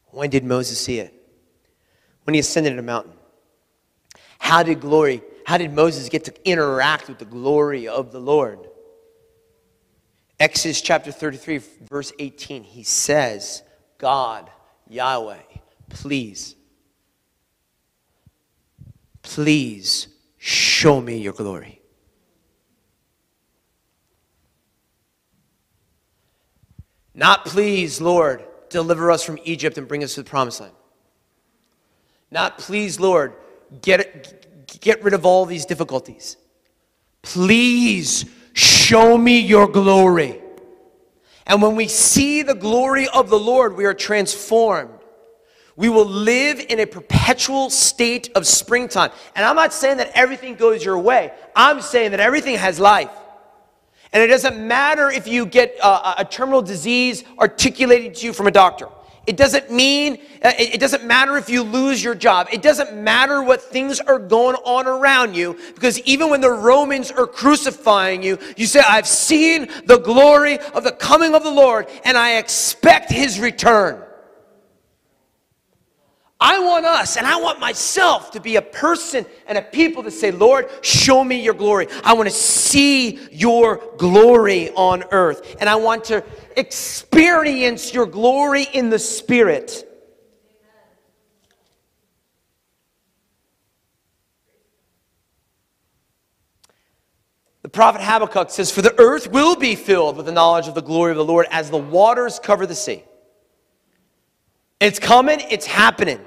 When 0.07 0.29
did 0.29 0.43
Moses 0.43 0.77
see 0.77 0.99
it? 0.99 1.13
When 2.25 2.33
he 2.33 2.41
ascended 2.41 2.77
a 2.77 2.81
mountain. 2.81 3.13
How 4.39 4.61
did 4.61 4.81
glory, 4.81 5.21
how 5.45 5.57
did 5.57 5.71
Moses 5.71 6.09
get 6.09 6.25
to 6.25 6.33
interact 6.47 7.07
with 7.07 7.17
the 7.17 7.23
glory 7.23 7.87
of 7.87 8.11
the 8.11 8.19
Lord? 8.19 8.59
Exodus 10.37 10.81
chapter 10.81 11.13
33, 11.13 11.61
verse 11.89 12.11
18, 12.19 12.63
he 12.63 12.83
says, 12.83 13.63
God, 13.97 14.51
Yahweh, 14.89 15.39
please, 15.87 16.56
please 19.27 20.07
show 20.37 21.01
me 21.01 21.17
your 21.17 21.33
glory. 21.33 21.81
Not 27.13 27.45
please, 27.45 27.99
Lord, 27.99 28.45
deliver 28.69 29.11
us 29.11 29.23
from 29.23 29.37
Egypt 29.43 29.77
and 29.77 29.87
bring 29.87 30.01
us 30.03 30.15
to 30.15 30.23
the 30.23 30.29
promised 30.29 30.61
land. 30.61 30.73
Not 32.31 32.57
please, 32.57 32.99
Lord, 33.01 33.33
get, 33.81 34.79
get 34.79 35.03
rid 35.03 35.13
of 35.13 35.25
all 35.25 35.45
these 35.45 35.65
difficulties. 35.65 36.37
Please 37.21 38.25
show 38.53 39.17
me 39.17 39.39
your 39.39 39.67
glory. 39.67 40.41
And 41.45 41.61
when 41.61 41.75
we 41.75 41.89
see 41.89 42.43
the 42.43 42.55
glory 42.55 43.09
of 43.09 43.29
the 43.29 43.39
Lord, 43.39 43.75
we 43.75 43.83
are 43.85 43.93
transformed. 43.93 44.96
We 45.77 45.89
will 45.89 46.07
live 46.07 46.59
in 46.59 46.79
a 46.79 46.87
perpetual 46.87 47.69
state 47.69 48.31
of 48.35 48.47
springtime. 48.47 49.11
And 49.35 49.45
I'm 49.45 49.55
not 49.55 49.71
saying 49.71 49.97
that 49.97 50.11
everything 50.15 50.55
goes 50.55 50.83
your 50.83 50.97
way, 50.99 51.31
I'm 51.55 51.81
saying 51.81 52.11
that 52.11 52.19
everything 52.19 52.57
has 52.57 52.79
life. 52.79 53.11
And 54.11 54.23
it 54.23 54.27
doesn't 54.27 54.57
matter 54.57 55.09
if 55.09 55.27
you 55.27 55.45
get 55.45 55.77
a, 55.83 56.21
a 56.21 56.25
terminal 56.25 56.61
disease 56.61 57.23
articulated 57.37 58.15
to 58.15 58.25
you 58.25 58.33
from 58.33 58.47
a 58.47 58.51
doctor. 58.51 58.87
It 59.27 59.35
doesn't 59.35 59.69
mean, 59.69 60.19
uh, 60.41 60.53
it 60.57 60.79
doesn't 60.79 61.03
matter 61.03 61.37
if 61.37 61.49
you 61.49 61.61
lose 61.61 62.01
your 62.01 62.15
job. 62.15 62.47
It 62.51 62.61
doesn't 62.61 62.95
matter 62.95 63.43
what 63.43 63.61
things 63.61 63.99
are 63.99 64.17
going 64.17 64.55
on 64.55 64.87
around 64.87 65.35
you 65.35 65.59
because 65.75 65.99
even 66.01 66.29
when 66.29 66.39
the 66.39 66.49
Romans 66.49 67.11
are 67.11 67.27
crucifying 67.27 68.23
you, 68.23 68.39
you 68.55 68.65
say, 68.65 68.79
I've 68.79 69.05
seen 69.05 69.67
the 69.85 69.97
glory 69.97 70.57
of 70.57 70.85
the 70.85 70.93
coming 70.93 71.35
of 71.35 71.43
the 71.43 71.51
Lord 71.51 71.87
and 72.05 72.17
I 72.17 72.37
expect 72.37 73.11
his 73.11 73.37
return. 73.37 74.01
I 76.39 76.59
want 76.59 76.85
us 76.85 77.17
and 77.17 77.25
I 77.25 77.37
want 77.37 77.59
myself 77.59 78.31
to 78.31 78.39
be 78.39 78.57
a 78.57 78.61
person 78.61 79.25
and 79.47 79.57
a 79.57 79.61
people 79.61 80.03
to 80.03 80.11
say, 80.11 80.29
Lord, 80.29 80.69
show 80.81 81.23
me 81.23 81.41
your 81.41 81.55
glory. 81.55 81.87
I 82.03 82.13
want 82.13 82.29
to 82.29 82.35
see 82.35 83.19
your 83.31 83.81
glory 83.97 84.69
on 84.71 85.03
earth. 85.09 85.55
And 85.59 85.67
I 85.67 85.75
want 85.75 86.03
to 86.05 86.23
experience 86.55 87.91
your 87.91 88.05
glory 88.05 88.67
in 88.71 88.91
the 88.91 88.99
Spirit. 88.99 89.83
The 97.63 97.69
prophet 97.69 98.01
Habakkuk 98.01 98.51
says, 98.51 98.71
For 98.71 98.83
the 98.83 98.97
earth 98.99 99.31
will 99.31 99.55
be 99.55 99.75
filled 99.75 100.17
with 100.17 100.27
the 100.27 100.31
knowledge 100.31 100.67
of 100.67 100.75
the 100.75 100.81
glory 100.81 101.11
of 101.11 101.17
the 101.17 101.25
Lord 101.25 101.47
as 101.49 101.71
the 101.71 101.77
waters 101.77 102.39
cover 102.39 102.67
the 102.67 102.75
sea. 102.75 103.03
It's 104.79 104.99
coming, 104.99 105.39
it's 105.49 105.65
happening. 105.65 106.19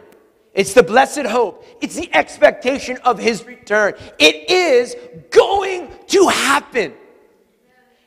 It's 0.55 0.75
the 0.75 0.83
blessed 0.83 1.27
hope. 1.27 1.65
It's 1.81 1.95
the 1.95 2.13
expectation 2.13 2.99
of 3.05 3.19
his 3.19 3.45
return. 3.45 3.95
It 4.19 4.51
is 4.51 4.97
going 5.31 5.89
to 6.09 6.29
happen. 6.29 6.95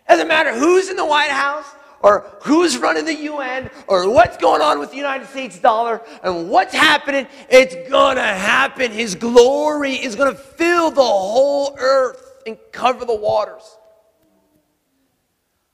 Doesn't 0.10 0.28
matter 0.28 0.54
who's 0.54 0.90
in 0.90 0.98
the 0.98 1.06
White 1.06 1.30
House 1.30 1.66
or 2.02 2.30
who's 2.44 2.78
running 2.78 3.06
the 3.06 3.16
UN 3.16 3.70
or 3.88 4.10
what's 4.10 4.36
going 4.36 4.62
on 4.62 4.80
with 4.80 4.92
the 4.92 4.98
United 4.98 5.28
States 5.30 5.58
dollar 5.58 6.02
and 6.22 6.50
what's 6.50 6.74
happening, 6.74 7.26
it's 7.50 7.90
going 7.90 8.18
to 8.18 8.22
happen. 8.22 8.92
His 8.92 9.16
glory 9.16 9.94
is 9.94 10.16
going 10.16 10.36
to 10.36 10.38
fill 10.38 10.92
the 10.92 11.02
whole 11.02 11.74
earth 11.80 12.42
and 12.46 12.58
cover 12.74 13.06
the 13.06 13.16
waters. 13.16 13.78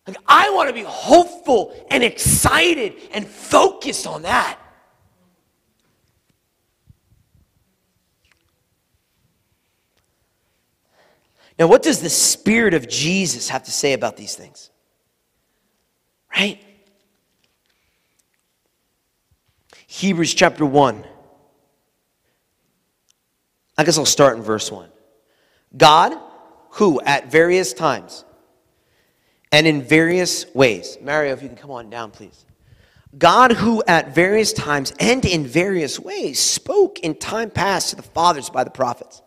Like, 0.10 0.17
I 0.28 0.50
want 0.50 0.69
to 0.69 0.74
be 0.74 0.84
hopeful 0.84 1.72
and 1.91 2.04
excited 2.04 2.95
and 3.12 3.28
focused 3.28 4.08
on 4.08 4.24
that. 4.24 4.58
Now, 11.60 11.67
what 11.67 11.84
does 11.84 12.02
the 12.02 12.10
Spirit 12.10 12.74
of 12.74 12.88
Jesus 12.88 13.50
have 13.50 13.63
to 13.65 13.72
say 13.72 13.93
about 13.93 14.17
these 14.17 14.34
things? 14.34 14.72
Right? 16.36 16.60
Hebrews 19.86 20.34
chapter 20.34 20.65
1. 20.65 21.06
I 23.78 23.84
guess 23.84 23.98
I'll 24.00 24.06
start 24.06 24.38
in 24.38 24.43
verse 24.43 24.72
1. 24.72 24.89
God, 25.78 26.17
who 26.72 27.00
at 27.02 27.32
various 27.32 27.74
times 27.74 28.26
and 29.51 29.65
in 29.65 29.81
various 29.81 30.45
ways, 30.53 30.97
Mario, 31.01 31.33
if 31.33 31.41
you 31.41 31.47
can 31.47 31.57
come 31.57 31.71
on 31.71 31.89
down, 31.89 32.12
please. 32.12 32.45
God, 33.17 33.53
who 33.53 33.81
at 33.88 34.13
various 34.13 34.53
times 34.53 34.93
and 34.99 35.25
in 35.25 35.45
various 35.45 35.99
ways 35.99 36.39
spoke 36.39 36.99
in 36.99 37.15
time 37.15 37.49
past 37.49 37.89
to 37.89 37.95
the 37.95 38.03
fathers 38.03 38.49
by 38.49 38.63
the 38.63 38.69
prophets, 38.69 39.23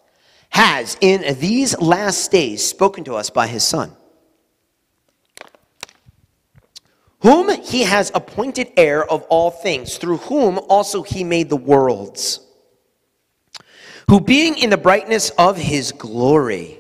has 0.51 0.97
in 1.01 1.39
these 1.41 1.77
last 1.81 2.31
days 2.31 2.65
spoken 2.65 3.03
to 3.05 3.15
us 3.15 3.31
by 3.31 3.49
his 3.49 3.65
Son, 3.65 3.97
whom 7.21 7.51
he 7.63 7.83
has 7.83 8.13
appointed 8.15 8.71
heir 8.77 9.05
of 9.05 9.23
all 9.25 9.51
things, 9.51 9.97
through 9.97 10.19
whom 10.19 10.59
also 10.69 11.03
he 11.03 11.25
made 11.25 11.49
the 11.49 11.57
worlds, 11.57 12.47
who 14.09 14.21
being 14.21 14.57
in 14.59 14.71
the 14.71 14.77
brightness 14.77 15.31
of 15.31 15.57
his 15.57 15.91
glory 15.91 16.79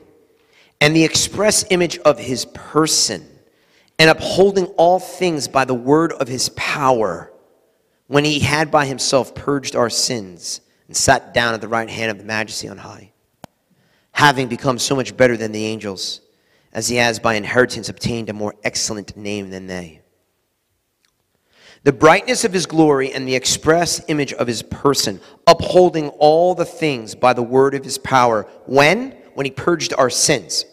and 0.80 0.94
the 0.94 1.02
express 1.04 1.64
image 1.70 1.98
of 2.00 2.18
his 2.18 2.44
person, 2.44 3.26
and 3.98 4.10
upholding 4.10 4.66
all 4.76 4.98
things 4.98 5.48
by 5.48 5.64
the 5.64 5.74
word 5.74 6.12
of 6.12 6.28
his 6.28 6.48
power, 6.50 7.32
when 8.06 8.24
he 8.24 8.40
had 8.40 8.70
by 8.70 8.86
himself 8.86 9.34
purged 9.34 9.76
our 9.76 9.90
sins 9.90 10.60
and 10.86 10.96
sat 10.96 11.32
down 11.32 11.54
at 11.54 11.60
the 11.60 11.68
right 11.68 11.88
hand 11.88 12.10
of 12.10 12.18
the 12.18 12.24
majesty 12.24 12.68
on 12.68 12.78
high, 12.78 13.12
having 14.12 14.48
become 14.48 14.78
so 14.78 14.96
much 14.96 15.16
better 15.16 15.36
than 15.36 15.52
the 15.52 15.64
angels, 15.64 16.20
as 16.72 16.88
he 16.88 16.96
has 16.96 17.18
by 17.18 17.34
inheritance 17.34 17.88
obtained 17.88 18.28
a 18.28 18.32
more 18.32 18.54
excellent 18.64 19.16
name 19.16 19.50
than 19.50 19.66
they. 19.66 20.00
The 21.84 21.92
brightness 21.92 22.44
of 22.44 22.52
his 22.52 22.66
glory 22.66 23.12
and 23.12 23.26
the 23.26 23.34
express 23.34 24.02
image 24.08 24.32
of 24.34 24.46
his 24.46 24.62
person, 24.62 25.20
upholding 25.46 26.10
all 26.10 26.54
the 26.54 26.64
things 26.64 27.14
by 27.14 27.32
the 27.32 27.42
word 27.42 27.74
of 27.74 27.84
his 27.84 27.98
power, 27.98 28.46
when? 28.66 29.16
When 29.34 29.46
he 29.46 29.50
purged 29.50 29.94
our 29.96 30.10
sins 30.10 30.64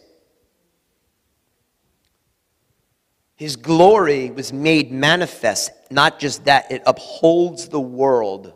His 3.40 3.56
glory 3.56 4.32
was 4.32 4.52
made 4.52 4.92
manifest, 4.92 5.72
not 5.90 6.20
just 6.20 6.44
that, 6.44 6.70
it 6.74 6.84
upholds 6.86 7.70
the 7.70 7.80
world 7.80 8.52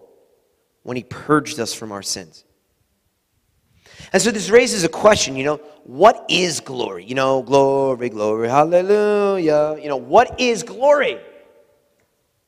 when 0.81 0.97
He 0.97 1.03
purged 1.03 1.57
us 1.57 1.73
from 1.73 1.93
our 1.93 2.01
sins. 2.01 2.43
And 4.11 4.21
so 4.21 4.29
this 4.29 4.49
raises 4.49 4.83
a 4.83 4.89
question, 4.89 5.37
you 5.37 5.45
know, 5.45 5.55
what 5.85 6.25
is 6.27 6.59
glory? 6.59 7.05
You 7.05 7.15
know, 7.15 7.41
glory, 7.43 8.09
glory, 8.09 8.49
hallelujah. 8.49 9.77
You 9.81 9.87
know, 9.87 9.95
what 9.95 10.37
is 10.41 10.63
glory? 10.63 11.17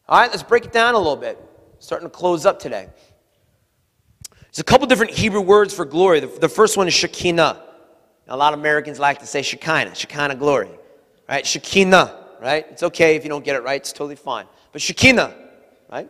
All 0.09 0.19
right, 0.19 0.29
let's 0.29 0.43
break 0.43 0.65
it 0.65 0.73
down 0.73 0.93
a 0.93 0.97
little 0.97 1.15
bit. 1.15 1.41
Starting 1.79 2.09
to 2.09 2.13
close 2.13 2.45
up 2.45 2.59
today. 2.59 2.89
There's 4.41 4.59
a 4.59 4.65
couple 4.65 4.87
different 4.87 5.13
Hebrew 5.13 5.39
words 5.39 5.73
for 5.73 5.85
glory. 5.85 6.19
The, 6.19 6.27
the 6.27 6.49
first 6.49 6.75
one 6.75 6.89
is 6.89 6.93
Shekinah. 6.93 7.63
A 8.27 8.35
lot 8.35 8.51
of 8.51 8.59
Americans 8.59 8.99
like 8.99 9.19
to 9.19 9.25
say 9.25 9.41
Shekinah, 9.41 9.95
Shekinah 9.95 10.35
glory. 10.35 10.71
Right? 11.29 11.45
Shekinah 11.45 12.23
right? 12.45 12.67
It's 12.69 12.83
okay 12.83 13.15
if 13.15 13.23
you 13.23 13.29
don't 13.29 13.43
get 13.43 13.55
it 13.55 13.63
right, 13.63 13.81
it's 13.81 13.91
totally 13.91 14.15
fine. 14.15 14.45
But 14.71 14.81
Shekinah, 14.81 15.33
right? 15.91 16.09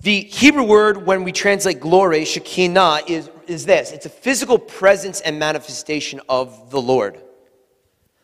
The 0.00 0.22
Hebrew 0.22 0.64
word, 0.64 1.04
when 1.04 1.22
we 1.22 1.32
translate 1.32 1.78
glory, 1.78 2.24
Shekinah, 2.24 3.02
is, 3.06 3.28
is 3.46 3.66
this 3.66 3.92
it's 3.92 4.06
a 4.06 4.10
physical 4.10 4.58
presence 4.58 5.20
and 5.20 5.38
manifestation 5.38 6.20
of 6.30 6.70
the 6.70 6.80
Lord. 6.80 7.20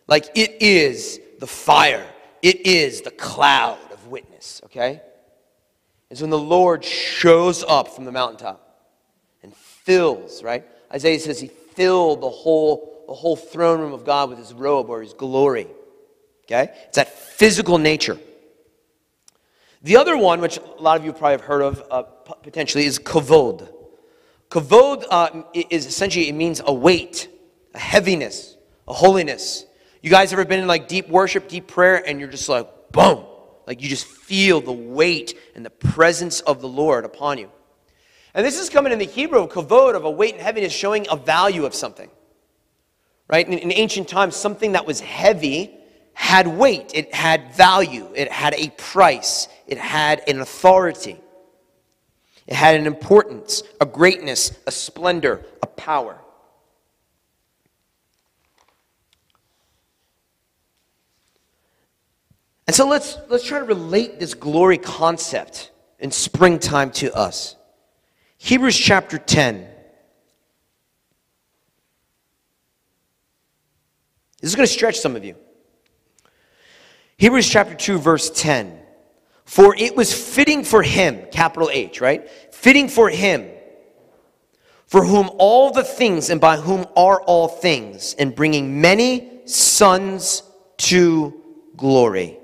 Like 0.06 0.30
it 0.34 0.62
is 0.62 1.20
the 1.40 1.46
fire, 1.46 2.06
it 2.40 2.64
is 2.66 3.02
the 3.02 3.10
cloud 3.10 3.78
of 3.92 4.06
witness, 4.08 4.62
okay? 4.64 5.02
It's 6.10 6.22
when 6.22 6.30
the 6.30 6.38
Lord 6.38 6.84
shows 6.84 7.62
up 7.64 7.88
from 7.88 8.04
the 8.06 8.12
mountaintop 8.12 8.60
and 9.42 9.54
fills, 9.54 10.42
right? 10.42 10.64
Isaiah 10.92 11.18
says 11.18 11.40
he 11.40 11.48
filled 11.74 12.20
the 12.20 12.30
whole 12.30 12.94
the 13.06 13.14
whole 13.14 13.36
throne 13.36 13.80
room 13.80 13.92
of 13.92 14.04
God 14.04 14.30
with 14.30 14.38
his 14.38 14.52
robe 14.52 14.88
or 14.88 15.02
his 15.02 15.12
glory. 15.12 15.66
Okay? 16.44 16.72
It's 16.88 16.96
that 16.96 17.08
physical 17.08 17.78
nature. 17.78 18.18
The 19.82 19.96
other 19.96 20.16
one, 20.16 20.40
which 20.40 20.56
a 20.56 20.82
lot 20.82 20.98
of 20.98 21.04
you 21.04 21.12
probably 21.12 21.32
have 21.32 21.42
heard 21.42 21.62
of 21.62 21.82
uh, 21.90 22.02
potentially, 22.42 22.86
is 22.86 22.98
kavod. 22.98 23.70
Kavod 24.50 25.04
uh, 25.10 25.42
is 25.52 25.86
essentially, 25.86 26.28
it 26.28 26.34
means 26.34 26.62
a 26.64 26.72
weight, 26.72 27.28
a 27.74 27.78
heaviness, 27.78 28.56
a 28.88 28.94
holiness. 28.94 29.66
You 30.02 30.10
guys 30.10 30.32
ever 30.32 30.44
been 30.44 30.60
in 30.60 30.66
like 30.66 30.88
deep 30.88 31.08
worship, 31.08 31.48
deep 31.48 31.66
prayer, 31.66 32.02
and 32.06 32.18
you're 32.18 32.30
just 32.30 32.48
like, 32.48 32.66
boom, 32.92 33.24
like 33.66 33.82
you 33.82 33.88
just 33.88 34.06
feel 34.06 34.60
the 34.60 34.72
weight 34.72 35.38
and 35.54 35.64
the 35.64 35.70
presence 35.70 36.40
of 36.40 36.60
the 36.60 36.68
Lord 36.68 37.04
upon 37.04 37.38
you. 37.38 37.50
And 38.34 38.44
this 38.44 38.58
is 38.58 38.68
coming 38.68 38.92
in 38.92 38.98
the 38.98 39.04
Hebrew 39.04 39.42
of 39.44 39.50
kavod, 39.50 39.94
of 39.94 40.04
a 40.04 40.10
weight 40.10 40.34
and 40.34 40.42
heaviness, 40.42 40.72
showing 40.72 41.06
a 41.10 41.16
value 41.16 41.64
of 41.64 41.74
something. 41.74 42.10
Right? 43.28 43.46
In, 43.46 43.58
in 43.58 43.72
ancient 43.72 44.08
times, 44.08 44.34
something 44.34 44.72
that 44.72 44.86
was 44.86 45.00
heavy 45.00 45.78
had 46.14 46.46
weight, 46.46 46.92
it 46.94 47.14
had 47.14 47.54
value, 47.54 48.08
it 48.14 48.30
had 48.30 48.54
a 48.54 48.70
price, 48.70 49.48
it 49.66 49.78
had 49.78 50.22
an 50.28 50.40
authority, 50.40 51.16
it 52.46 52.54
had 52.54 52.76
an 52.76 52.86
importance, 52.86 53.62
a 53.80 53.86
greatness, 53.86 54.56
a 54.66 54.70
splendor, 54.70 55.44
a 55.62 55.66
power. 55.66 56.18
And 62.66 62.74
so 62.74 62.88
let's, 62.88 63.18
let's 63.28 63.44
try 63.44 63.58
to 63.58 63.64
relate 63.64 64.18
this 64.18 64.34
glory 64.34 64.78
concept 64.78 65.70
in 65.98 66.10
springtime 66.10 66.90
to 66.92 67.14
us. 67.14 67.56
Hebrews 68.44 68.76
chapter 68.76 69.16
10. 69.16 69.66
This 74.38 74.50
is 74.50 74.54
going 74.54 74.66
to 74.66 74.72
stretch 74.72 74.98
some 74.98 75.16
of 75.16 75.24
you. 75.24 75.34
Hebrews 77.16 77.48
chapter 77.48 77.74
2, 77.74 77.96
verse 77.96 78.28
10. 78.28 78.80
For 79.46 79.74
it 79.78 79.96
was 79.96 80.12
fitting 80.12 80.62
for 80.62 80.82
him, 80.82 81.24
capital 81.32 81.70
H, 81.72 82.02
right? 82.02 82.28
Fitting 82.52 82.88
for 82.88 83.08
him, 83.08 83.48
for 84.88 85.06
whom 85.06 85.30
all 85.38 85.70
the 85.70 85.82
things 85.82 86.28
and 86.28 86.38
by 86.38 86.58
whom 86.58 86.84
are 86.98 87.22
all 87.22 87.48
things, 87.48 88.14
and 88.18 88.36
bringing 88.36 88.78
many 88.78 89.40
sons 89.46 90.42
to 90.76 91.32
glory, 91.78 92.38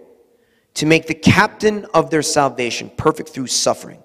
to 0.73 0.87
make 0.87 1.07
the 1.07 1.15
captain 1.15 1.85
of 1.93 2.09
their 2.09 2.23
salvation 2.23 2.91
perfect 2.97 3.29
through 3.29 3.49
suffering. 3.49 4.03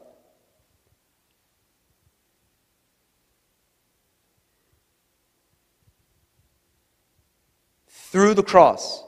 Through 8.15 8.33
the 8.33 8.41
cross, 8.41 9.03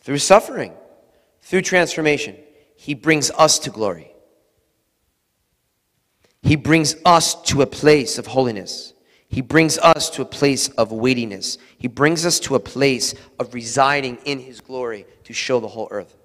through 0.00 0.18
suffering, 0.18 0.72
through 1.40 1.62
transformation, 1.62 2.36
He 2.74 2.94
brings 2.94 3.30
us 3.30 3.60
to 3.60 3.70
glory. 3.70 4.12
He 6.42 6.56
brings 6.56 6.96
us 7.04 7.40
to 7.42 7.62
a 7.62 7.66
place 7.66 8.18
of 8.18 8.26
holiness. 8.26 8.92
He 9.28 9.40
brings 9.40 9.78
us 9.78 10.10
to 10.10 10.22
a 10.22 10.24
place 10.24 10.66
of 10.70 10.90
weightiness. 10.90 11.58
He 11.78 11.86
brings 11.86 12.26
us 12.26 12.40
to 12.40 12.56
a 12.56 12.58
place 12.58 13.14
of 13.38 13.54
residing 13.54 14.18
in 14.24 14.40
His 14.40 14.60
glory 14.60 15.06
to 15.22 15.32
show 15.32 15.60
the 15.60 15.68
whole 15.68 15.86
earth. 15.92 16.16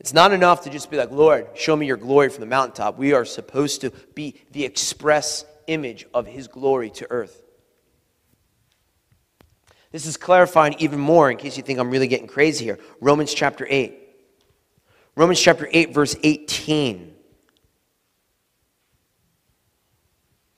It's 0.00 0.14
not 0.14 0.32
enough 0.32 0.62
to 0.62 0.70
just 0.70 0.90
be 0.90 0.96
like, 0.96 1.10
Lord, 1.10 1.46
show 1.56 1.76
me 1.76 1.84
your 1.84 1.98
glory 1.98 2.30
from 2.30 2.40
the 2.40 2.46
mountaintop. 2.46 2.96
We 2.96 3.12
are 3.12 3.26
supposed 3.26 3.82
to 3.82 3.90
be 4.14 4.40
the 4.52 4.64
express 4.64 5.44
image 5.66 6.06
of 6.14 6.26
His 6.26 6.48
glory 6.48 6.88
to 6.92 7.06
earth. 7.10 7.41
This 9.92 10.06
is 10.06 10.16
clarifying 10.16 10.74
even 10.78 10.98
more 10.98 11.30
in 11.30 11.36
case 11.36 11.58
you 11.58 11.62
think 11.62 11.78
I'm 11.78 11.90
really 11.90 12.08
getting 12.08 12.26
crazy 12.26 12.64
here. 12.64 12.78
Romans 13.00 13.32
chapter 13.32 13.66
8. 13.68 13.98
Romans 15.14 15.38
chapter 15.38 15.68
8, 15.70 15.92
verse 15.92 16.16
18. 16.22 17.14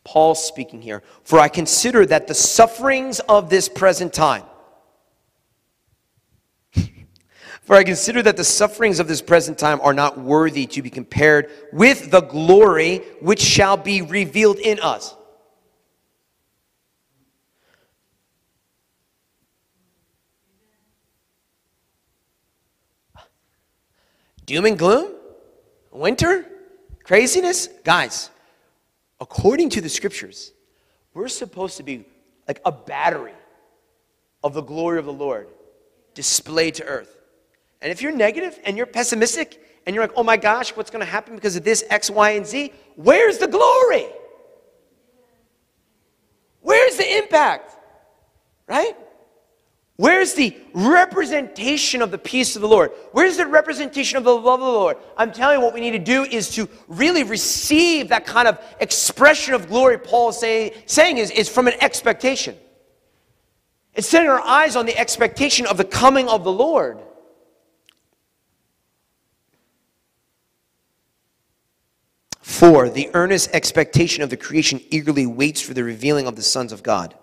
Paul 0.05 0.37
speaking 0.37 0.81
here. 0.81 1.03
For 1.25 1.41
I 1.41 1.49
consider 1.49 2.07
that 2.07 2.29
the 2.29 2.35
sufferings 2.35 3.19
of 3.21 3.51
this 3.51 3.69
present 3.69 4.13
time, 4.13 4.45
for 7.63 7.75
I 7.75 7.83
consider 7.83 8.23
that 8.23 8.37
the 8.37 8.45
sufferings 8.45 9.01
of 9.01 9.09
this 9.09 9.21
present 9.21 9.59
time 9.59 9.81
are 9.81 9.95
not 9.95 10.17
worthy 10.17 10.67
to 10.67 10.83
be 10.83 10.91
compared 10.91 11.51
with 11.73 12.13
the 12.13 12.21
glory 12.21 12.99
which 13.21 13.41
shall 13.41 13.77
be 13.77 14.03
revealed 14.03 14.59
in 14.59 14.79
us. 14.79 15.17
Doom 24.45 24.67
and 24.67 24.79
gloom? 24.79 25.13
Winter? 25.91 26.47
Craziness? 27.03 27.69
Guys, 27.85 28.31
according 29.21 29.71
to 29.71 29.81
the 29.81 29.89
scriptures, 29.89 30.53
we're 31.13 31.29
supposed 31.29 31.77
to 31.77 31.83
be 31.83 32.05
like 32.47 32.61
a 32.65 32.73
battery 32.73 33.35
of 34.43 34.55
the 34.55 34.63
glory 34.63 34.99
of 34.99 35.07
the 35.07 35.13
Lord 35.13 35.49
displayed 36.15 36.75
to 36.77 36.85
earth. 36.85 37.21
And 37.81 37.91
if 37.91 38.03
you're 38.03 38.13
negative 38.13 38.59
and 38.65 38.77
you're 38.77 38.87
pessimistic 38.87 39.61
and 39.87 39.95
you're 39.95 40.05
like, 40.05 40.15
oh 40.17 40.23
my 40.23 40.37
gosh, 40.37 40.71
what's 40.71 40.91
going 40.91 41.05
to 41.05 41.11
happen 41.11 41.35
because 41.35 41.57
of 41.57 41.65
this 41.65 41.85
X, 41.91 42.11
Y, 42.11 42.31
and 42.31 42.47
Z? 42.47 42.73
Where's 42.97 43.39
the 43.39 43.49
glory? 43.49 44.07
Where's 46.61 46.97
the 46.97 47.19
impact? 47.19 47.73
Right? 48.67 48.97
Where's 49.97 50.35
the 50.35 50.57
representation 50.73 52.03
of 52.03 52.11
the 52.11 52.19
peace 52.19 52.57
of 52.57 52.63
the 52.63 52.69
Lord? 52.69 52.91
Where's 53.13 53.37
the 53.37 53.47
representation 53.47 54.19
of 54.19 54.25
the 54.25 54.35
love 54.35 54.61
of 54.61 54.67
the 54.67 54.73
Lord? 54.73 54.97
I'm 55.17 55.31
telling 55.31 55.59
you, 55.59 55.65
what 55.65 55.73
we 55.73 55.81
need 55.81 55.93
to 55.93 56.01
do 56.01 56.25
is 56.25 56.51
to 56.57 56.69
really 56.89 57.23
receive 57.23 58.09
that 58.09 58.27
kind 58.27 58.49
of 58.49 58.59
expression 58.81 59.55
of 59.55 59.69
glory 59.69 59.99
Paul 59.99 60.31
is 60.31 60.39
say, 60.41 60.83
saying 60.87 61.19
is, 61.19 61.31
is 61.31 61.49
from 61.49 61.69
an 61.69 61.75
expectation. 61.81 62.57
It's 63.95 64.09
setting 64.09 64.29
our 64.29 64.41
eyes 64.41 64.75
on 64.75 64.87
the 64.87 64.99
expectation 64.99 65.65
of 65.67 65.77
the 65.77 65.85
coming 65.85 66.29
of 66.29 66.43
the 66.43 66.53
Lord. 66.53 66.99
For, 72.41 72.89
the 72.89 73.11
earnest 73.15 73.51
expectation 73.53 74.25
of 74.25 74.31
the 74.31 74.37
creation 74.37 74.81
eagerly 74.91 75.27
waits 75.27 75.61
for 75.61 75.73
the 75.73 75.85
revealing 75.85 76.27
of 76.27 76.35
the 76.35 76.43
sons 76.43 76.73
of 76.73 76.83
God. 76.83 77.15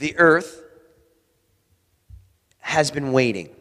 The 0.00 0.16
earth 0.16 0.62
has 2.60 2.90
been 2.90 3.12
waiting. 3.12 3.54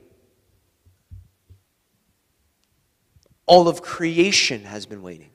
All 3.45 3.67
of 3.67 3.81
creation 3.81 4.63
has 4.63 4.85
been 4.85 5.01
waiting 5.01 5.31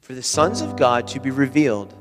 for 0.00 0.14
the 0.14 0.24
sons 0.24 0.60
of 0.60 0.74
God 0.74 1.06
to 1.08 1.20
be 1.20 1.30
revealed 1.30 1.94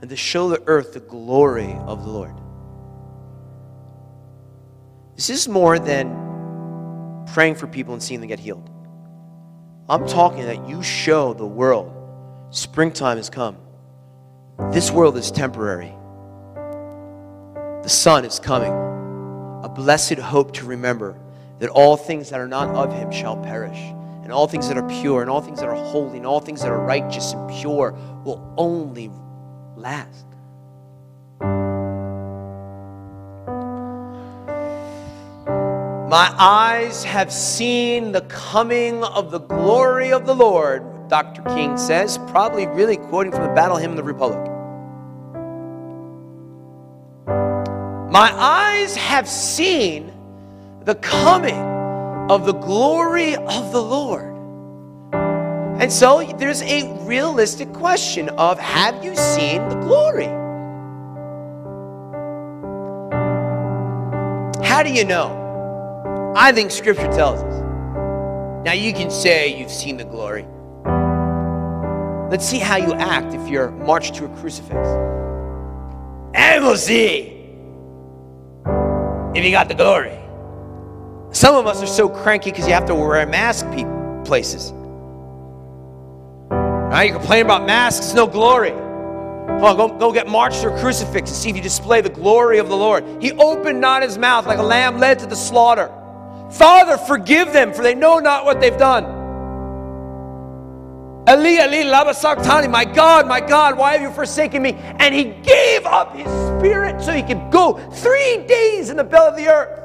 and 0.00 0.08
to 0.10 0.14
show 0.14 0.48
the 0.48 0.62
earth 0.68 0.92
the 0.92 1.00
glory 1.00 1.76
of 1.86 2.04
the 2.04 2.10
Lord. 2.10 2.36
This 5.16 5.28
is 5.28 5.48
more 5.48 5.80
than 5.80 7.24
praying 7.32 7.56
for 7.56 7.66
people 7.66 7.94
and 7.94 8.02
seeing 8.02 8.20
them 8.20 8.28
get 8.28 8.38
healed. 8.38 8.70
I'm 9.88 10.06
talking 10.06 10.44
that 10.44 10.68
you 10.68 10.84
show 10.84 11.34
the 11.34 11.44
world 11.44 11.92
springtime 12.50 13.16
has 13.16 13.28
come. 13.28 13.56
This 14.70 14.90
world 14.90 15.16
is 15.16 15.32
temporary. 15.32 15.92
The 17.82 17.88
sun 17.88 18.24
is 18.24 18.38
coming. 18.38 18.72
A 19.64 19.68
blessed 19.68 20.18
hope 20.18 20.52
to 20.54 20.66
remember 20.66 21.18
that 21.58 21.70
all 21.70 21.96
things 21.96 22.30
that 22.30 22.38
are 22.38 22.46
not 22.46 22.68
of 22.74 22.92
him 22.92 23.10
shall 23.10 23.36
perish, 23.36 23.78
and 24.22 24.32
all 24.32 24.46
things 24.46 24.68
that 24.68 24.76
are 24.76 24.88
pure, 24.88 25.22
and 25.22 25.30
all 25.30 25.40
things 25.40 25.58
that 25.58 25.68
are 25.68 25.74
holy, 25.74 26.18
and 26.18 26.26
all 26.26 26.38
things 26.38 26.62
that 26.62 26.70
are 26.70 26.84
righteous 26.84 27.32
and 27.32 27.50
pure 27.50 27.92
will 28.24 28.54
only 28.56 29.10
last. 29.76 30.24
My 36.08 36.32
eyes 36.38 37.02
have 37.02 37.32
seen 37.32 38.12
the 38.12 38.20
coming 38.22 39.02
of 39.02 39.32
the 39.32 39.40
glory 39.40 40.12
of 40.12 40.26
the 40.26 40.34
Lord 40.34 40.93
Dr. 41.14 41.42
King 41.42 41.78
says, 41.78 42.18
probably 42.26 42.66
really 42.66 42.96
quoting 42.96 43.30
from 43.30 43.44
the 43.44 43.54
Battle 43.54 43.76
Hymn 43.76 43.92
of 43.92 43.96
the 43.96 44.02
Republic. 44.02 44.50
My 48.10 48.32
eyes 48.32 48.96
have 48.96 49.28
seen 49.28 50.12
the 50.82 50.96
coming 50.96 51.60
of 52.28 52.46
the 52.46 52.52
glory 52.52 53.36
of 53.36 53.70
the 53.70 53.80
Lord. 53.80 54.34
And 55.80 55.92
so 55.92 56.24
there's 56.36 56.62
a 56.62 56.92
realistic 57.04 57.72
question 57.72 58.28
of 58.30 58.58
have 58.58 59.04
you 59.04 59.14
seen 59.14 59.68
the 59.68 59.76
glory? 59.76 60.26
How 64.66 64.82
do 64.82 64.92
you 64.92 65.04
know? 65.04 66.32
I 66.34 66.50
think 66.50 66.72
scripture 66.72 67.12
tells 67.12 67.40
us. 67.40 68.64
Now 68.64 68.72
you 68.72 68.92
can 68.92 69.12
say 69.12 69.56
you've 69.56 69.70
seen 69.70 69.96
the 69.96 70.04
glory. 70.04 70.44
Let's 72.30 72.46
see 72.48 72.58
how 72.58 72.76
you 72.76 72.92
act 72.94 73.34
if 73.34 73.48
you're 73.48 73.70
marched 73.70 74.14
to 74.16 74.24
a 74.24 74.28
crucifix. 74.40 74.74
And 76.34 76.64
we'll 76.64 76.76
see 76.76 77.30
if 79.34 79.44
you 79.44 79.50
got 79.50 79.68
the 79.68 79.74
glory. 79.74 80.18
Some 81.30 81.56
of 81.56 81.66
us 81.66 81.82
are 81.82 81.86
so 81.86 82.08
cranky 82.08 82.50
because 82.50 82.66
you 82.66 82.72
have 82.72 82.86
to 82.86 82.94
wear 82.94 83.20
a 83.20 83.26
mask 83.26 83.66
places. 84.24 84.72
Now 86.50 87.00
you 87.00 87.12
complain 87.12 87.44
about 87.44 87.66
masks, 87.66 88.14
no 88.14 88.26
glory. 88.26 88.70
Come 88.70 89.64
on, 89.64 89.76
go, 89.76 89.88
go 89.88 90.12
get 90.12 90.26
marched 90.28 90.62
to 90.62 90.74
a 90.74 90.80
crucifix 90.80 91.30
and 91.30 91.36
see 91.36 91.50
if 91.50 91.56
you 91.56 91.62
display 91.62 92.00
the 92.00 92.08
glory 92.08 92.58
of 92.58 92.68
the 92.68 92.76
Lord. 92.76 93.04
He 93.20 93.32
opened 93.32 93.80
not 93.80 94.02
his 94.02 94.16
mouth 94.16 94.46
like 94.46 94.58
a 94.58 94.62
lamb 94.62 94.98
led 94.98 95.18
to 95.18 95.26
the 95.26 95.36
slaughter. 95.36 95.92
Father, 96.50 96.96
forgive 96.96 97.52
them, 97.52 97.72
for 97.72 97.82
they 97.82 97.94
know 97.94 98.18
not 98.18 98.44
what 98.44 98.60
they've 98.60 98.76
done. 98.76 99.23
Eli, 101.26 101.64
Eli, 101.64 101.84
lama 101.84 102.12
sabachthani, 102.12 102.68
my 102.68 102.84
God, 102.84 103.26
my 103.26 103.40
God, 103.40 103.78
why 103.78 103.92
have 103.92 104.02
you 104.02 104.10
forsaken 104.10 104.62
me? 104.62 104.74
And 104.98 105.14
he 105.14 105.24
gave 105.24 105.86
up 105.86 106.14
his 106.14 106.26
spirit 106.26 107.00
so 107.00 107.12
he 107.12 107.22
could 107.22 107.50
go 107.50 107.78
three 107.92 108.44
days 108.46 108.90
in 108.90 108.98
the 108.98 109.04
belly 109.04 109.28
of 109.28 109.36
the 109.36 109.48
earth. 109.48 109.80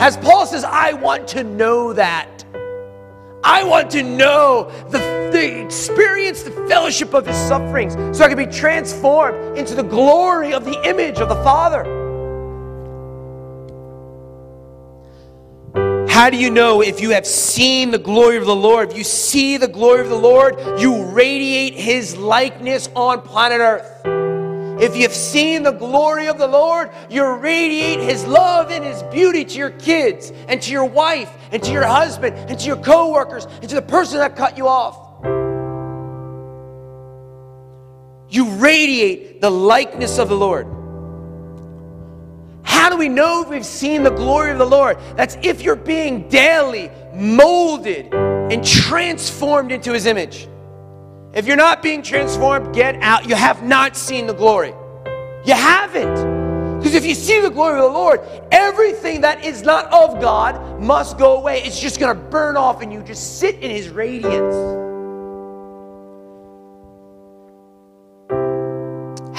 As 0.00 0.16
Paul 0.16 0.46
says, 0.46 0.64
I 0.64 0.94
want 0.94 1.28
to 1.28 1.44
know 1.44 1.92
that. 1.92 2.44
I 3.44 3.62
want 3.62 3.90
to 3.90 4.02
know 4.02 4.70
the, 4.88 4.98
the 5.30 5.62
experience, 5.62 6.42
the 6.42 6.50
fellowship 6.66 7.12
of 7.12 7.26
his 7.26 7.36
sufferings, 7.36 7.92
so 8.16 8.24
I 8.24 8.28
can 8.28 8.38
be 8.38 8.46
transformed 8.46 9.58
into 9.58 9.74
the 9.74 9.82
glory 9.82 10.54
of 10.54 10.64
the 10.64 10.80
image 10.88 11.18
of 11.18 11.28
the 11.28 11.36
Father. 11.36 12.03
How 16.14 16.30
do 16.30 16.36
you 16.36 16.48
know 16.48 16.80
if 16.80 17.00
you 17.00 17.10
have 17.10 17.26
seen 17.26 17.90
the 17.90 17.98
glory 17.98 18.36
of 18.36 18.46
the 18.46 18.54
Lord? 18.54 18.92
If 18.92 18.96
you 18.96 19.02
see 19.02 19.56
the 19.56 19.66
glory 19.66 20.02
of 20.02 20.10
the 20.10 20.14
Lord, 20.14 20.54
you 20.78 21.06
radiate 21.06 21.74
his 21.74 22.16
likeness 22.16 22.88
on 22.94 23.20
planet 23.20 23.58
Earth. 23.58 24.80
If 24.80 24.96
you've 24.96 25.12
seen 25.12 25.64
the 25.64 25.72
glory 25.72 26.28
of 26.28 26.38
the 26.38 26.46
Lord, 26.46 26.92
you 27.10 27.28
radiate 27.28 27.98
his 27.98 28.24
love 28.26 28.70
and 28.70 28.84
his 28.84 29.02
beauty 29.02 29.44
to 29.44 29.58
your 29.58 29.70
kids 29.70 30.30
and 30.46 30.62
to 30.62 30.70
your 30.70 30.84
wife 30.84 31.36
and 31.50 31.60
to 31.64 31.72
your 31.72 31.84
husband 31.84 32.36
and 32.48 32.60
to 32.60 32.64
your 32.64 32.76
coworkers 32.76 33.46
and 33.46 33.68
to 33.68 33.74
the 33.74 33.82
person 33.82 34.18
that 34.18 34.36
cut 34.36 34.56
you 34.56 34.68
off. 34.68 35.24
You 38.32 38.50
radiate 38.50 39.40
the 39.40 39.50
likeness 39.50 40.20
of 40.20 40.28
the 40.28 40.36
Lord. 40.36 40.73
How 42.84 42.90
do 42.90 42.98
we 42.98 43.08
know 43.08 43.40
if 43.40 43.48
we've 43.48 43.64
seen 43.64 44.02
the 44.02 44.10
glory 44.10 44.50
of 44.52 44.58
the 44.58 44.66
Lord? 44.66 44.98
That's 45.16 45.38
if 45.40 45.62
you're 45.62 45.74
being 45.74 46.28
daily 46.28 46.90
molded 47.14 48.12
and 48.12 48.62
transformed 48.62 49.72
into 49.72 49.90
his 49.90 50.04
image. 50.04 50.46
If 51.32 51.46
you're 51.46 51.56
not 51.56 51.82
being 51.82 52.02
transformed, 52.02 52.74
get 52.74 52.96
out. 52.96 53.26
You 53.26 53.36
have 53.36 53.62
not 53.62 53.96
seen 53.96 54.26
the 54.26 54.34
glory. 54.34 54.74
You 55.46 55.54
haven't. 55.54 56.76
Because 56.76 56.94
if 56.94 57.06
you 57.06 57.14
see 57.14 57.40
the 57.40 57.48
glory 57.48 57.78
of 57.78 57.84
the 57.84 57.98
Lord, 57.98 58.20
everything 58.52 59.22
that 59.22 59.42
is 59.42 59.62
not 59.62 59.86
of 59.86 60.20
God 60.20 60.78
must 60.78 61.16
go 61.16 61.38
away. 61.38 61.62
It's 61.62 61.80
just 61.80 61.98
going 61.98 62.14
to 62.14 62.22
burn 62.24 62.58
off 62.58 62.82
and 62.82 62.92
you 62.92 63.02
just 63.02 63.38
sit 63.38 63.60
in 63.60 63.70
his 63.70 63.88
radiance. 63.88 64.54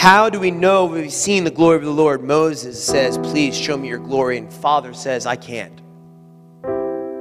How 0.06 0.30
do 0.30 0.40
we 0.40 0.52
know 0.52 0.86
we've 0.86 1.12
seen 1.12 1.46
the 1.46 1.50
glory 1.50 1.78
of 1.78 1.84
the 1.84 1.90
Lord? 1.90 2.24
Moses 2.24 2.80
says, 2.80 3.18
Please 3.18 3.58
show 3.58 3.76
me 3.76 3.88
your 3.88 3.98
glory. 3.98 4.38
And 4.38 4.54
Father 4.54 4.94
says, 4.94 5.26
I 5.26 5.36
can't. 5.36 5.82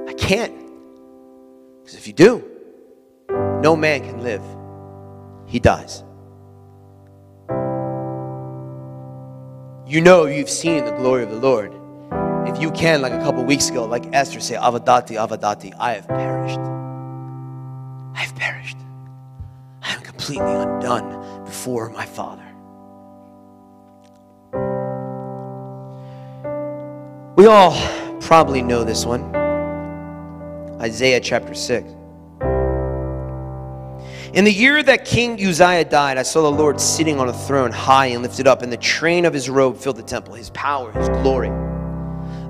I 0.07 0.13
can't. 0.13 0.53
Because 1.79 1.97
if 1.97 2.05
you 2.05 2.13
do, 2.13 2.47
no 3.27 3.75
man 3.75 4.01
can 4.01 4.21
live. 4.21 4.43
He 5.47 5.59
dies. 5.59 6.03
You 9.87 10.01
know 10.01 10.27
you've 10.27 10.47
seen 10.47 10.85
the 10.85 10.91
glory 10.91 11.23
of 11.23 11.31
the 11.31 11.39
Lord. 11.39 11.73
If 12.47 12.61
you 12.61 12.69
can, 12.69 13.01
like 13.01 13.13
a 13.13 13.19
couple 13.23 13.43
weeks 13.43 13.67
ago, 13.67 13.85
like 13.85 14.13
Esther 14.13 14.39
say, 14.39 14.57
Avadati, 14.57 15.15
Avadati, 15.15 15.73
I 15.79 15.93
have 15.93 16.07
perished. 16.07 16.59
I 18.13 18.19
have 18.19 18.35
perished. 18.35 18.77
I 19.81 19.91
am 19.95 20.01
completely 20.01 20.53
undone 20.53 21.45
before 21.45 21.89
my 21.89 22.05
Father. 22.05 22.44
All 27.45 27.75
probably 28.21 28.63
know 28.63 28.83
this 28.83 29.05
one 29.05 29.35
Isaiah 30.81 31.19
chapter 31.19 31.53
6. 31.53 31.87
In 34.33 34.43
the 34.43 34.51
year 34.51 34.81
that 34.81 35.05
King 35.05 35.33
Uzziah 35.33 35.85
died, 35.85 36.17
I 36.17 36.23
saw 36.23 36.41
the 36.41 36.51
Lord 36.51 36.81
sitting 36.81 37.19
on 37.19 37.29
a 37.29 37.33
throne 37.33 37.71
high 37.71 38.07
and 38.07 38.23
lifted 38.23 38.47
up, 38.47 38.63
and 38.63 38.71
the 38.73 38.77
train 38.77 39.25
of 39.25 39.33
his 39.33 39.49
robe 39.49 39.77
filled 39.77 39.97
the 39.97 40.03
temple, 40.03 40.33
his 40.33 40.49
power, 40.49 40.91
his 40.91 41.07
glory. 41.09 41.49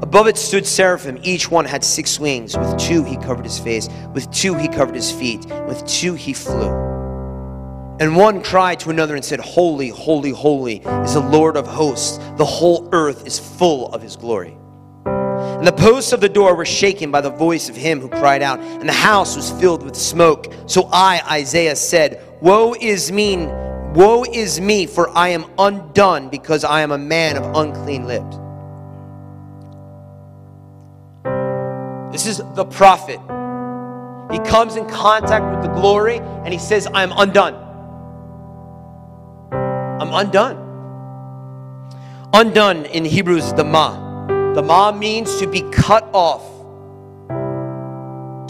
Above 0.01 0.27
it 0.27 0.37
stood 0.37 0.65
seraphim. 0.65 1.19
Each 1.23 1.51
one 1.51 1.65
had 1.65 1.83
six 1.83 2.19
wings. 2.19 2.57
With 2.57 2.77
two 2.77 3.03
he 3.03 3.17
covered 3.17 3.43
his 3.43 3.59
face, 3.59 3.89
with 4.13 4.31
two 4.31 4.55
he 4.55 4.67
covered 4.67 4.95
his 4.95 5.11
feet, 5.11 5.45
with 5.67 5.85
two 5.85 6.13
he 6.13 6.33
flew. 6.33 6.71
And 7.99 8.15
one 8.15 8.41
cried 8.41 8.79
to 8.81 8.89
another 8.89 9.15
and 9.15 9.23
said, 9.23 9.39
Holy, 9.41 9.89
holy, 9.89 10.31
holy 10.31 10.77
is 10.77 11.13
the 11.13 11.19
Lord 11.19 11.57
of 11.57 11.67
hosts. 11.67 12.17
The 12.37 12.45
whole 12.45 12.89
earth 12.93 13.27
is 13.27 13.37
full 13.37 13.93
of 13.93 14.01
his 14.01 14.15
glory. 14.15 14.57
And 15.57 15.65
the 15.65 15.71
posts 15.71 16.13
of 16.13 16.21
the 16.21 16.29
door 16.29 16.55
were 16.55 16.65
shaken 16.65 17.11
by 17.11 17.21
the 17.21 17.29
voice 17.29 17.69
of 17.69 17.75
him 17.75 17.99
who 17.99 18.09
cried 18.09 18.41
out, 18.41 18.59
and 18.59 18.87
the 18.87 18.93
house 18.93 19.35
was 19.35 19.51
filled 19.51 19.83
with 19.83 19.95
smoke. 19.95 20.53
So 20.67 20.89
I, 20.91 21.21
Isaiah, 21.31 21.75
said, 21.75 22.21
Woe 22.41 22.75
is 22.79 23.11
me, 23.11 23.37
woe 23.93 24.25
is 24.31 24.59
me, 24.59 24.85
for 24.85 25.09
I 25.17 25.29
am 25.29 25.45
undone, 25.57 26.29
because 26.29 26.63
I 26.63 26.81
am 26.81 26.91
a 26.91 26.97
man 26.97 27.37
of 27.37 27.55
unclean 27.55 28.05
lips. 28.05 28.37
This 32.11 32.27
is 32.27 32.41
the 32.55 32.65
prophet. 32.65 33.19
He 34.31 34.39
comes 34.39 34.75
in 34.77 34.87
contact 34.87 35.45
with 35.53 35.65
the 35.65 35.73
glory 35.79 36.17
and 36.17 36.53
he 36.53 36.57
says, 36.57 36.87
I 36.87 37.03
am 37.03 37.11
undone. 37.11 37.53
I'm 40.01 40.13
undone. 40.13 40.55
Undone 42.33 42.85
in 42.85 43.05
Hebrews 43.05 43.53
the 43.53 43.63
ma. 43.63 44.04
The 44.55 44.63
ma 44.63 44.93
means 44.93 45.37
to 45.41 45.47
be 45.47 45.63
cut 45.63 46.09
off, 46.13 46.41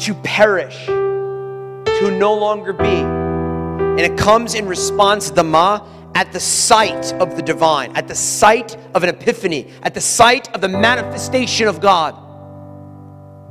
to 0.03 0.13
perish, 0.21 0.85
to 0.85 2.11
no 2.11 2.35
longer 2.35 2.73
be. 2.73 2.85
And 2.85 3.99
it 4.01 4.15
comes 4.15 4.53
in 4.53 4.67
response 4.67 5.29
to 5.29 5.33
the 5.33 5.43
ma 5.43 5.83
at 6.13 6.31
the 6.31 6.39
sight 6.39 7.11
of 7.13 7.35
the 7.35 7.41
divine, 7.41 7.97
at 7.97 8.07
the 8.07 8.13
sight 8.13 8.77
of 8.93 9.01
an 9.01 9.09
epiphany, 9.09 9.73
at 9.81 9.95
the 9.95 10.01
sight 10.01 10.53
of 10.53 10.61
the 10.61 10.69
manifestation 10.69 11.67
of 11.67 11.81
God. 11.81 12.15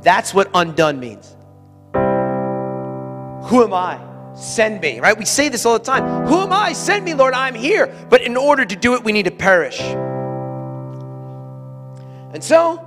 That's 0.01 0.33
what 0.33 0.49
undone 0.53 0.97
means. 0.97 1.35
Who 3.49 3.63
am 3.63 3.73
I? 3.73 3.99
Send 4.33 4.79
me, 4.79 5.01
right? 5.01 5.17
We 5.17 5.25
say 5.25 5.49
this 5.49 5.65
all 5.65 5.77
the 5.77 5.83
time. 5.83 6.25
Who 6.25 6.37
am 6.37 6.53
I? 6.53 6.71
Send 6.71 7.03
me, 7.03 7.15
Lord, 7.15 7.33
I'm 7.33 7.53
here. 7.53 7.93
But 8.09 8.21
in 8.21 8.37
order 8.37 8.63
to 8.63 8.75
do 8.77 8.93
it, 8.93 9.03
we 9.03 9.11
need 9.11 9.25
to 9.25 9.31
perish. 9.31 9.81
And 12.35 12.43
so, 12.43 12.79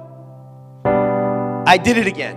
I 1.67 1.77
did 1.77 1.99
it 1.99 2.07
again. 2.07 2.37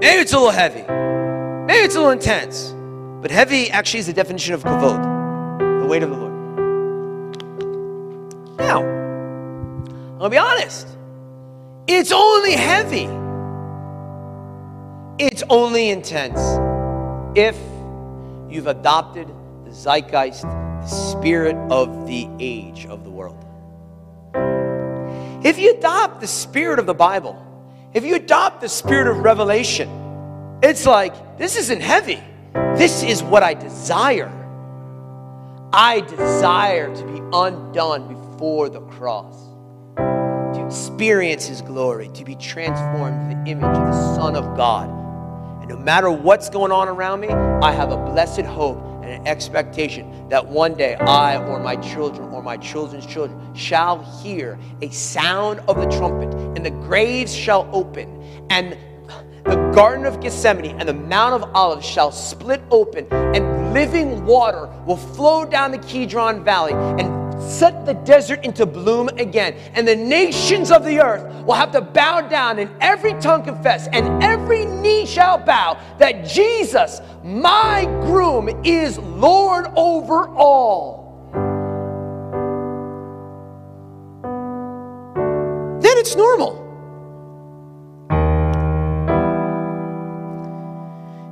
Maybe 0.00 0.20
it's 0.20 0.34
a 0.34 0.36
little 0.36 0.50
heavy. 0.50 0.82
Maybe 0.82 1.84
it's 1.84 1.94
a 1.94 1.98
little 1.98 2.12
intense. 2.12 2.74
But 3.22 3.30
heavy 3.30 3.70
actually 3.70 4.00
is 4.00 4.06
the 4.06 4.12
definition 4.12 4.52
of 4.52 4.62
kavod, 4.62 5.80
the 5.80 5.86
weight 5.86 6.02
of 6.02 6.10
the 6.10 6.16
Lord. 6.16 6.32
Now, 8.58 8.82
I'm 8.82 10.18
to 10.18 10.28
be 10.28 10.36
honest. 10.36 10.88
It's 11.86 12.12
only 12.12 12.52
heavy 12.52 13.08
it's 15.18 15.44
only 15.50 15.90
intense 15.90 16.40
if 17.36 17.56
you've 18.48 18.66
adopted 18.66 19.28
the 19.64 19.70
zeitgeist, 19.70 20.42
the 20.42 20.86
spirit 20.86 21.54
of 21.70 22.06
the 22.08 22.28
age 22.40 22.86
of 22.86 23.04
the 23.04 23.10
world. 23.10 23.41
If 25.44 25.58
you 25.58 25.74
adopt 25.74 26.20
the 26.20 26.26
spirit 26.26 26.78
of 26.78 26.86
the 26.86 26.94
Bible, 26.94 27.36
if 27.92 28.04
you 28.04 28.14
adopt 28.14 28.60
the 28.60 28.68
spirit 28.68 29.06
of 29.06 29.18
revelation, 29.18 29.88
it's 30.62 30.86
like, 30.86 31.38
this 31.38 31.56
isn't 31.56 31.80
heavy. 31.80 32.22
This 32.76 33.02
is 33.02 33.22
what 33.22 33.42
I 33.42 33.54
desire. 33.54 34.30
I 35.72 36.00
desire 36.00 36.94
to 36.94 37.04
be 37.04 37.20
undone 37.32 38.08
before 38.08 38.68
the 38.68 38.80
cross, 38.82 39.36
to 39.96 40.64
experience 40.64 41.46
His 41.46 41.62
glory, 41.62 42.08
to 42.14 42.24
be 42.24 42.36
transformed 42.36 43.30
to 43.30 43.36
the 43.36 43.50
image 43.50 43.76
of 43.76 43.86
the 43.86 44.14
Son 44.14 44.36
of 44.36 44.56
God 44.56 45.02
and 45.62 45.70
no 45.70 45.76
matter 45.76 46.10
what's 46.10 46.50
going 46.50 46.72
on 46.72 46.88
around 46.88 47.20
me, 47.20 47.28
I 47.28 47.70
have 47.70 47.92
a 47.92 47.96
blessed 47.96 48.40
hope 48.40 48.82
an 49.12 49.26
expectation 49.26 50.28
that 50.28 50.46
one 50.46 50.74
day 50.74 50.94
I 50.96 51.36
or 51.44 51.60
my 51.60 51.76
children 51.76 52.28
or 52.30 52.42
my 52.42 52.56
children's 52.56 53.06
children 53.06 53.54
shall 53.54 54.02
hear 54.22 54.58
a 54.80 54.90
sound 54.90 55.60
of 55.68 55.76
the 55.76 55.86
trumpet, 55.96 56.34
and 56.56 56.64
the 56.64 56.70
graves 56.70 57.34
shall 57.34 57.68
open, 57.72 58.46
and 58.50 58.76
the 59.44 59.56
Garden 59.74 60.06
of 60.06 60.20
Gethsemane 60.20 60.78
and 60.78 60.88
the 60.88 60.94
Mount 60.94 61.42
of 61.42 61.50
Olives 61.54 61.84
shall 61.84 62.12
split 62.12 62.62
open, 62.70 63.06
and 63.10 63.74
living 63.74 64.24
water 64.24 64.68
will 64.86 64.96
flow 64.96 65.44
down 65.44 65.70
the 65.72 65.78
Kidron 65.78 66.44
Valley, 66.44 66.72
and 66.72 67.22
set 67.42 67.84
the 67.84 67.94
desert 67.94 68.44
into 68.44 68.64
bloom 68.64 69.08
again. 69.08 69.54
And 69.74 69.86
the 69.86 69.96
nations 69.96 70.70
of 70.70 70.84
the 70.84 71.00
earth 71.00 71.44
will 71.44 71.54
have 71.54 71.72
to 71.72 71.80
bow 71.80 72.20
down, 72.20 72.60
and 72.60 72.70
every 72.80 73.14
tongue 73.14 73.42
confess, 73.42 73.88
and 73.88 74.22
every 74.22 74.31
knee 74.48 75.06
shall 75.06 75.38
bow 75.38 75.78
that 75.98 76.26
Jesus, 76.26 77.00
my 77.22 77.84
groom, 78.02 78.48
is 78.64 78.98
Lord 78.98 79.66
over 79.76 80.28
all. 80.28 81.02
Then 85.80 85.98
it's 85.98 86.14
normal. 86.16 86.60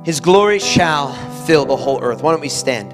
His 0.03 0.19
glory 0.19 0.59
shall 0.59 1.13
fill 1.45 1.65
the 1.65 1.75
whole 1.75 2.01
earth. 2.01 2.23
Why 2.23 2.31
don't 2.31 2.41
we 2.41 2.49
stand? 2.49 2.91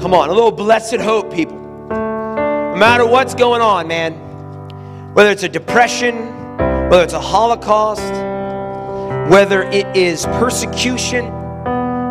Come 0.00 0.14
on, 0.14 0.30
a 0.30 0.32
little 0.32 0.50
blessed 0.50 0.96
hope, 0.96 1.32
people. 1.32 1.59
Matter 2.80 3.04
what's 3.04 3.34
going 3.34 3.60
on, 3.60 3.88
man, 3.88 4.14
whether 5.12 5.28
it's 5.28 5.42
a 5.42 5.50
depression, 5.50 6.16
whether 6.88 7.02
it's 7.02 7.12
a 7.12 7.20
Holocaust, 7.20 8.10
whether 9.30 9.64
it 9.64 9.94
is 9.94 10.24
persecution, 10.24 11.26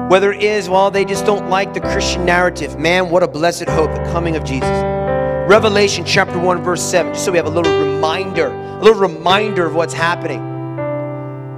whether 0.10 0.32
it 0.32 0.44
is, 0.44 0.70
well, 0.70 0.92
they 0.92 1.06
just 1.06 1.26
don't 1.26 1.50
like 1.50 1.74
the 1.74 1.82
Christian 1.82 2.24
narrative. 2.24 2.78
Man, 2.78 3.10
what 3.10 3.24
a 3.24 3.28
blessed 3.28 3.68
hope, 3.68 3.90
the 3.96 4.12
coming 4.12 4.36
of 4.36 4.44
Jesus. 4.44 4.70
Revelation 5.50 6.06
chapter 6.06 6.38
1, 6.38 6.62
verse 6.62 6.84
7, 6.84 7.14
just 7.14 7.26
so 7.26 7.32
we 7.32 7.38
have 7.40 7.48
a 7.48 7.50
little 7.50 7.74
reminder, 7.74 8.50
a 8.50 8.84
little 8.84 9.02
reminder 9.02 9.66
of 9.66 9.74
what's 9.74 9.96
happening. 9.96 10.40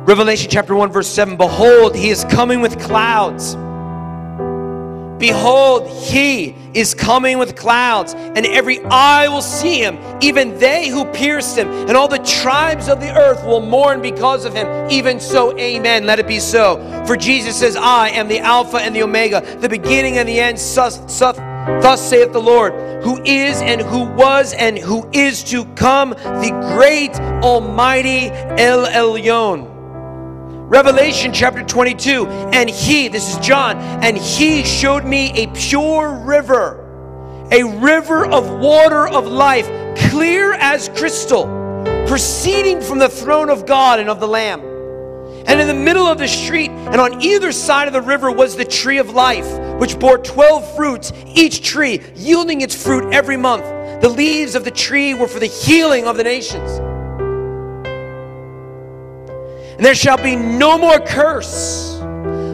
Revelation 0.05 0.49
chapter 0.49 0.73
1, 0.73 0.89
verse 0.89 1.09
7 1.09 1.35
Behold, 1.35 1.97
he 1.97 2.11
is 2.11 2.23
coming 2.29 2.61
with 2.61 2.79
clouds 2.79 3.57
Behold, 5.21 5.87
he 5.87 6.55
is 6.73 6.95
coming 6.95 7.37
with 7.37 7.55
clouds, 7.55 8.15
and 8.15 8.43
every 8.43 8.79
eye 8.85 9.27
will 9.27 9.43
see 9.43 9.77
him, 9.77 9.99
even 10.19 10.57
they 10.57 10.89
who 10.89 11.05
pierced 11.05 11.55
him, 11.55 11.69
and 11.69 11.95
all 11.95 12.07
the 12.07 12.17
tribes 12.19 12.89
of 12.89 12.99
the 12.99 13.15
earth 13.15 13.45
will 13.45 13.61
mourn 13.61 14.01
because 14.01 14.45
of 14.45 14.55
him. 14.55 14.67
Even 14.89 15.19
so, 15.19 15.55
amen. 15.59 16.07
Let 16.07 16.17
it 16.17 16.27
be 16.27 16.39
so. 16.39 17.03
For 17.05 17.15
Jesus 17.15 17.55
says, 17.55 17.75
I 17.75 18.09
am 18.09 18.27
the 18.27 18.39
Alpha 18.39 18.77
and 18.77 18.95
the 18.95 19.03
Omega, 19.03 19.41
the 19.57 19.69
beginning 19.69 20.17
and 20.17 20.27
the 20.27 20.39
end. 20.39 20.57
Thus, 20.57 20.97
thus 20.97 22.09
saith 22.09 22.33
the 22.33 22.41
Lord, 22.41 22.73
who 23.03 23.21
is 23.23 23.61
and 23.61 23.79
who 23.79 24.05
was 24.05 24.53
and 24.53 24.75
who 24.75 25.07
is 25.11 25.43
to 25.45 25.65
come, 25.75 26.09
the 26.09 26.73
great 26.73 27.13
Almighty 27.43 28.29
El 28.31 28.87
Elyon. 28.87 29.70
Revelation 30.71 31.33
chapter 31.33 31.63
22, 31.63 32.27
and 32.53 32.69
he, 32.69 33.09
this 33.09 33.33
is 33.33 33.45
John, 33.45 33.77
and 34.01 34.17
he 34.17 34.63
showed 34.63 35.03
me 35.03 35.29
a 35.33 35.47
pure 35.47 36.13
river, 36.13 37.47
a 37.51 37.61
river 37.61 38.25
of 38.25 38.49
water 38.49 39.05
of 39.05 39.27
life, 39.27 39.65
clear 39.97 40.53
as 40.53 40.87
crystal, 40.87 41.43
proceeding 42.07 42.79
from 42.79 42.99
the 42.99 43.09
throne 43.09 43.49
of 43.49 43.65
God 43.65 43.99
and 43.99 44.07
of 44.07 44.21
the 44.21 44.29
Lamb. 44.29 44.61
And 45.45 45.59
in 45.59 45.67
the 45.67 45.73
middle 45.73 46.07
of 46.07 46.17
the 46.17 46.27
street, 46.29 46.71
and 46.71 47.01
on 47.01 47.21
either 47.21 47.51
side 47.51 47.89
of 47.89 47.93
the 47.93 48.01
river, 48.01 48.31
was 48.31 48.55
the 48.55 48.63
tree 48.63 48.97
of 48.97 49.09
life, 49.09 49.59
which 49.77 49.99
bore 49.99 50.19
12 50.19 50.77
fruits, 50.77 51.11
each 51.25 51.65
tree 51.67 52.01
yielding 52.15 52.61
its 52.61 52.81
fruit 52.81 53.13
every 53.13 53.35
month. 53.35 53.65
The 54.01 54.07
leaves 54.07 54.55
of 54.55 54.63
the 54.63 54.71
tree 54.71 55.15
were 55.15 55.27
for 55.27 55.41
the 55.41 55.47
healing 55.47 56.07
of 56.07 56.15
the 56.15 56.23
nations. 56.23 56.79
And 59.81 59.87
there 59.87 59.95
shall 59.95 60.17
be 60.17 60.35
no 60.35 60.77
more 60.77 60.99
curse, 60.99 61.97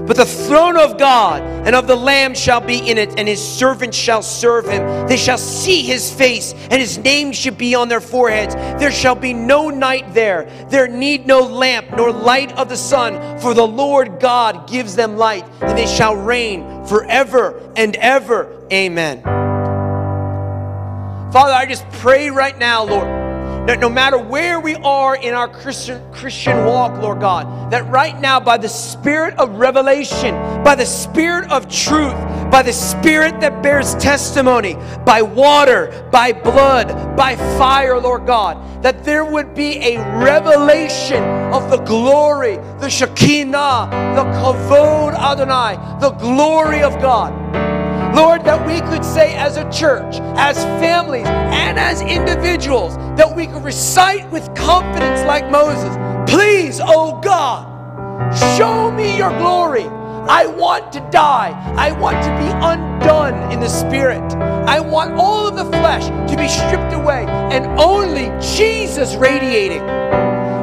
but 0.08 0.16
the 0.16 0.26
throne 0.26 0.78
of 0.78 0.98
God 0.98 1.42
and 1.42 1.76
of 1.76 1.86
the 1.86 1.94
Lamb 1.94 2.34
shall 2.34 2.62
be 2.62 2.78
in 2.90 2.98
it, 2.98 3.20
and 3.20 3.28
his 3.28 3.46
servants 3.46 3.98
shall 3.98 4.22
serve 4.22 4.66
him. 4.66 5.06
They 5.10 5.18
shall 5.18 5.38
see 5.38 5.82
his 5.82 6.10
face, 6.10 6.54
and 6.54 6.76
his 6.76 6.98
name 6.98 7.34
shall 7.34 7.54
be 7.54 7.76
on 7.76 7.90
their 7.90 8.00
foreheads. 8.00 8.56
There 8.80 8.94
shall 8.94 9.16
be 9.16 9.34
no 9.34 9.70
night 9.70 10.14
there. 10.14 10.46
There 10.70 10.88
need 10.88 11.28
no 11.28 11.42
lamp 11.42 11.88
nor 11.98 12.14
light 12.14 12.54
of 12.54 12.70
the 12.70 12.78
sun, 12.78 13.38
for 13.40 13.54
the 13.54 13.68
Lord 13.68 14.22
God 14.22 14.70
gives 14.70 14.96
them 14.96 15.18
light, 15.18 15.44
and 15.60 15.78
they 15.78 15.86
shall 15.86 16.16
reign 16.16 16.86
forever 16.86 17.74
and 17.76 17.98
ever. 17.98 18.66
Amen. 18.72 19.22
Father, 21.34 21.52
I 21.52 21.66
just 21.68 21.84
pray 21.92 22.30
right 22.30 22.58
now, 22.58 22.86
Lord 22.86 23.27
no 23.76 23.90
matter 23.90 24.18
where 24.18 24.60
we 24.60 24.76
are 24.76 25.16
in 25.16 25.34
our 25.34 25.48
Christian, 25.48 26.02
Christian 26.14 26.66
walk, 26.66 27.02
Lord 27.02 27.20
God, 27.20 27.72
that 27.72 27.86
right 27.90 28.18
now, 28.20 28.40
by 28.40 28.58
the 28.58 28.70
spirit 28.70 29.38
of 29.38 29.58
revelation, 29.58 30.34
by 30.64 30.76
the 30.76 30.86
spirit 30.86 31.52
of 31.52 31.70
truth, 31.70 32.16
by 32.52 32.62
the 32.64 32.74
Spirit 32.74 33.40
that 33.42 33.62
bears 33.62 33.94
testimony, 33.96 34.76
by 35.06 35.22
water, 35.22 36.08
by 36.12 36.32
blood, 36.32 36.88
by 37.18 37.36
fire, 37.58 38.00
Lord 38.00 38.26
God, 38.26 38.84
that 38.84 39.04
there 39.04 39.26
would 39.26 39.54
be 39.54 39.78
a 39.78 39.98
revelation 40.18 41.22
of 41.54 41.70
the 41.70 41.78
glory, 41.78 42.56
the 42.80 42.90
Shekinah, 42.90 43.90
the 44.16 44.24
Kavod 44.24 45.14
Adonai, 45.14 45.76
the 46.00 46.12
glory 46.12 46.84
of 46.84 46.94
God. 47.02 47.34
Lord, 48.18 48.44
that 48.46 48.66
we 48.66 48.82
could 48.90 49.06
say 49.06 49.36
as 49.36 49.58
a 49.58 49.72
church, 49.72 50.16
as 50.38 50.58
families, 50.82 51.28
and 51.28 51.78
as 51.78 52.02
individuals, 52.02 52.98
that 53.16 53.36
we 53.36 53.46
could 53.46 53.64
recite 53.64 54.28
with 54.32 54.44
confidence 54.56 55.22
like 55.28 55.52
Moses, 55.52 55.96
Please, 56.28 56.82
oh 56.84 57.22
God, 57.22 57.68
show 58.58 58.90
me 58.92 59.16
your 59.16 59.30
glory. 59.38 59.84
I 59.84 60.48
want 60.48 60.92
to 60.94 61.00
die. 61.12 61.52
I 61.78 61.92
want 61.92 62.18
to 62.24 62.30
be 62.32 62.50
undone 62.66 63.52
in 63.52 63.60
the 63.60 63.70
spirit. 63.70 64.34
I 64.68 64.80
want 64.80 65.14
all 65.14 65.48
of 65.48 65.56
the 65.56 65.66
flesh 65.66 66.08
to 66.32 66.36
be 66.36 66.48
stripped 66.48 66.94
away 66.94 67.26
and 67.28 67.68
only 67.80 68.32
Jesus 68.42 69.14
radiating. 69.14 69.84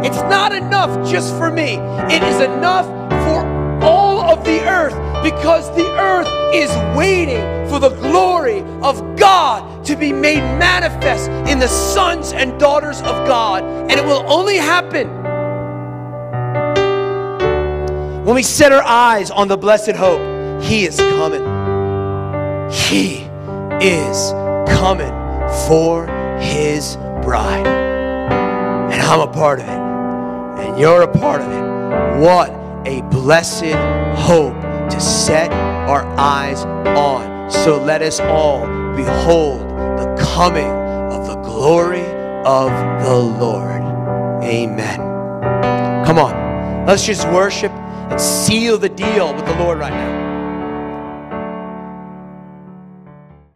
It's 0.04 0.22
not 0.22 0.52
enough 0.52 1.08
just 1.08 1.32
for 1.36 1.52
me, 1.52 1.76
it 2.12 2.22
is 2.24 2.40
enough 2.40 2.86
for 3.08 3.46
all 3.84 4.20
of 4.22 4.44
the 4.44 4.60
earth 4.68 5.03
because 5.24 5.74
the 5.74 5.88
earth 5.98 6.28
is 6.54 6.70
waiting 6.96 7.40
for 7.68 7.80
the 7.80 7.88
glory 7.88 8.60
of 8.82 9.16
God 9.16 9.84
to 9.86 9.96
be 9.96 10.12
made 10.12 10.40
manifest 10.58 11.30
in 11.50 11.58
the 11.58 11.66
sons 11.66 12.32
and 12.32 12.60
daughters 12.60 12.98
of 13.00 13.26
God. 13.26 13.64
And 13.64 13.92
it 13.92 14.04
will 14.04 14.22
only 14.30 14.58
happen 14.58 15.08
when 18.24 18.34
we 18.34 18.42
set 18.42 18.72
our 18.72 18.82
eyes 18.82 19.30
on 19.30 19.48
the 19.48 19.56
blessed 19.56 19.92
hope, 19.92 20.62
He 20.62 20.84
is 20.84 20.96
coming. 20.96 21.42
He 22.70 23.28
is 23.84 24.30
coming 24.78 25.12
for 25.68 26.06
His 26.38 26.96
bride. 27.22 27.66
And 27.66 29.02
I'm 29.02 29.20
a 29.20 29.30
part 29.30 29.60
of 29.60 29.66
it. 29.66 30.64
And 30.66 30.80
you're 30.80 31.02
a 31.02 31.18
part 31.18 31.42
of 31.42 31.50
it. 31.50 32.20
What 32.20 32.50
a 32.86 33.02
blessed 33.10 33.74
hope 34.16 34.63
to 34.90 35.00
set 35.00 35.52
our 35.52 36.04
eyes 36.18 36.64
on. 36.64 37.50
So 37.50 37.82
let 37.82 38.02
us 38.02 38.20
all 38.20 38.66
behold 38.96 39.60
the 39.98 40.14
coming 40.34 40.70
of 41.12 41.26
the 41.26 41.36
glory 41.36 42.06
of 42.44 42.70
the 43.02 43.16
Lord. 43.16 43.82
Amen. 44.42 44.98
Come 46.04 46.18
on, 46.18 46.86
let's 46.86 47.04
just 47.06 47.26
worship 47.28 47.72
and 47.72 48.20
seal 48.20 48.78
the 48.78 48.88
deal 48.88 49.34
with 49.34 49.46
the 49.46 49.56
Lord 49.56 49.78
right 49.78 49.92
now. 49.92 50.33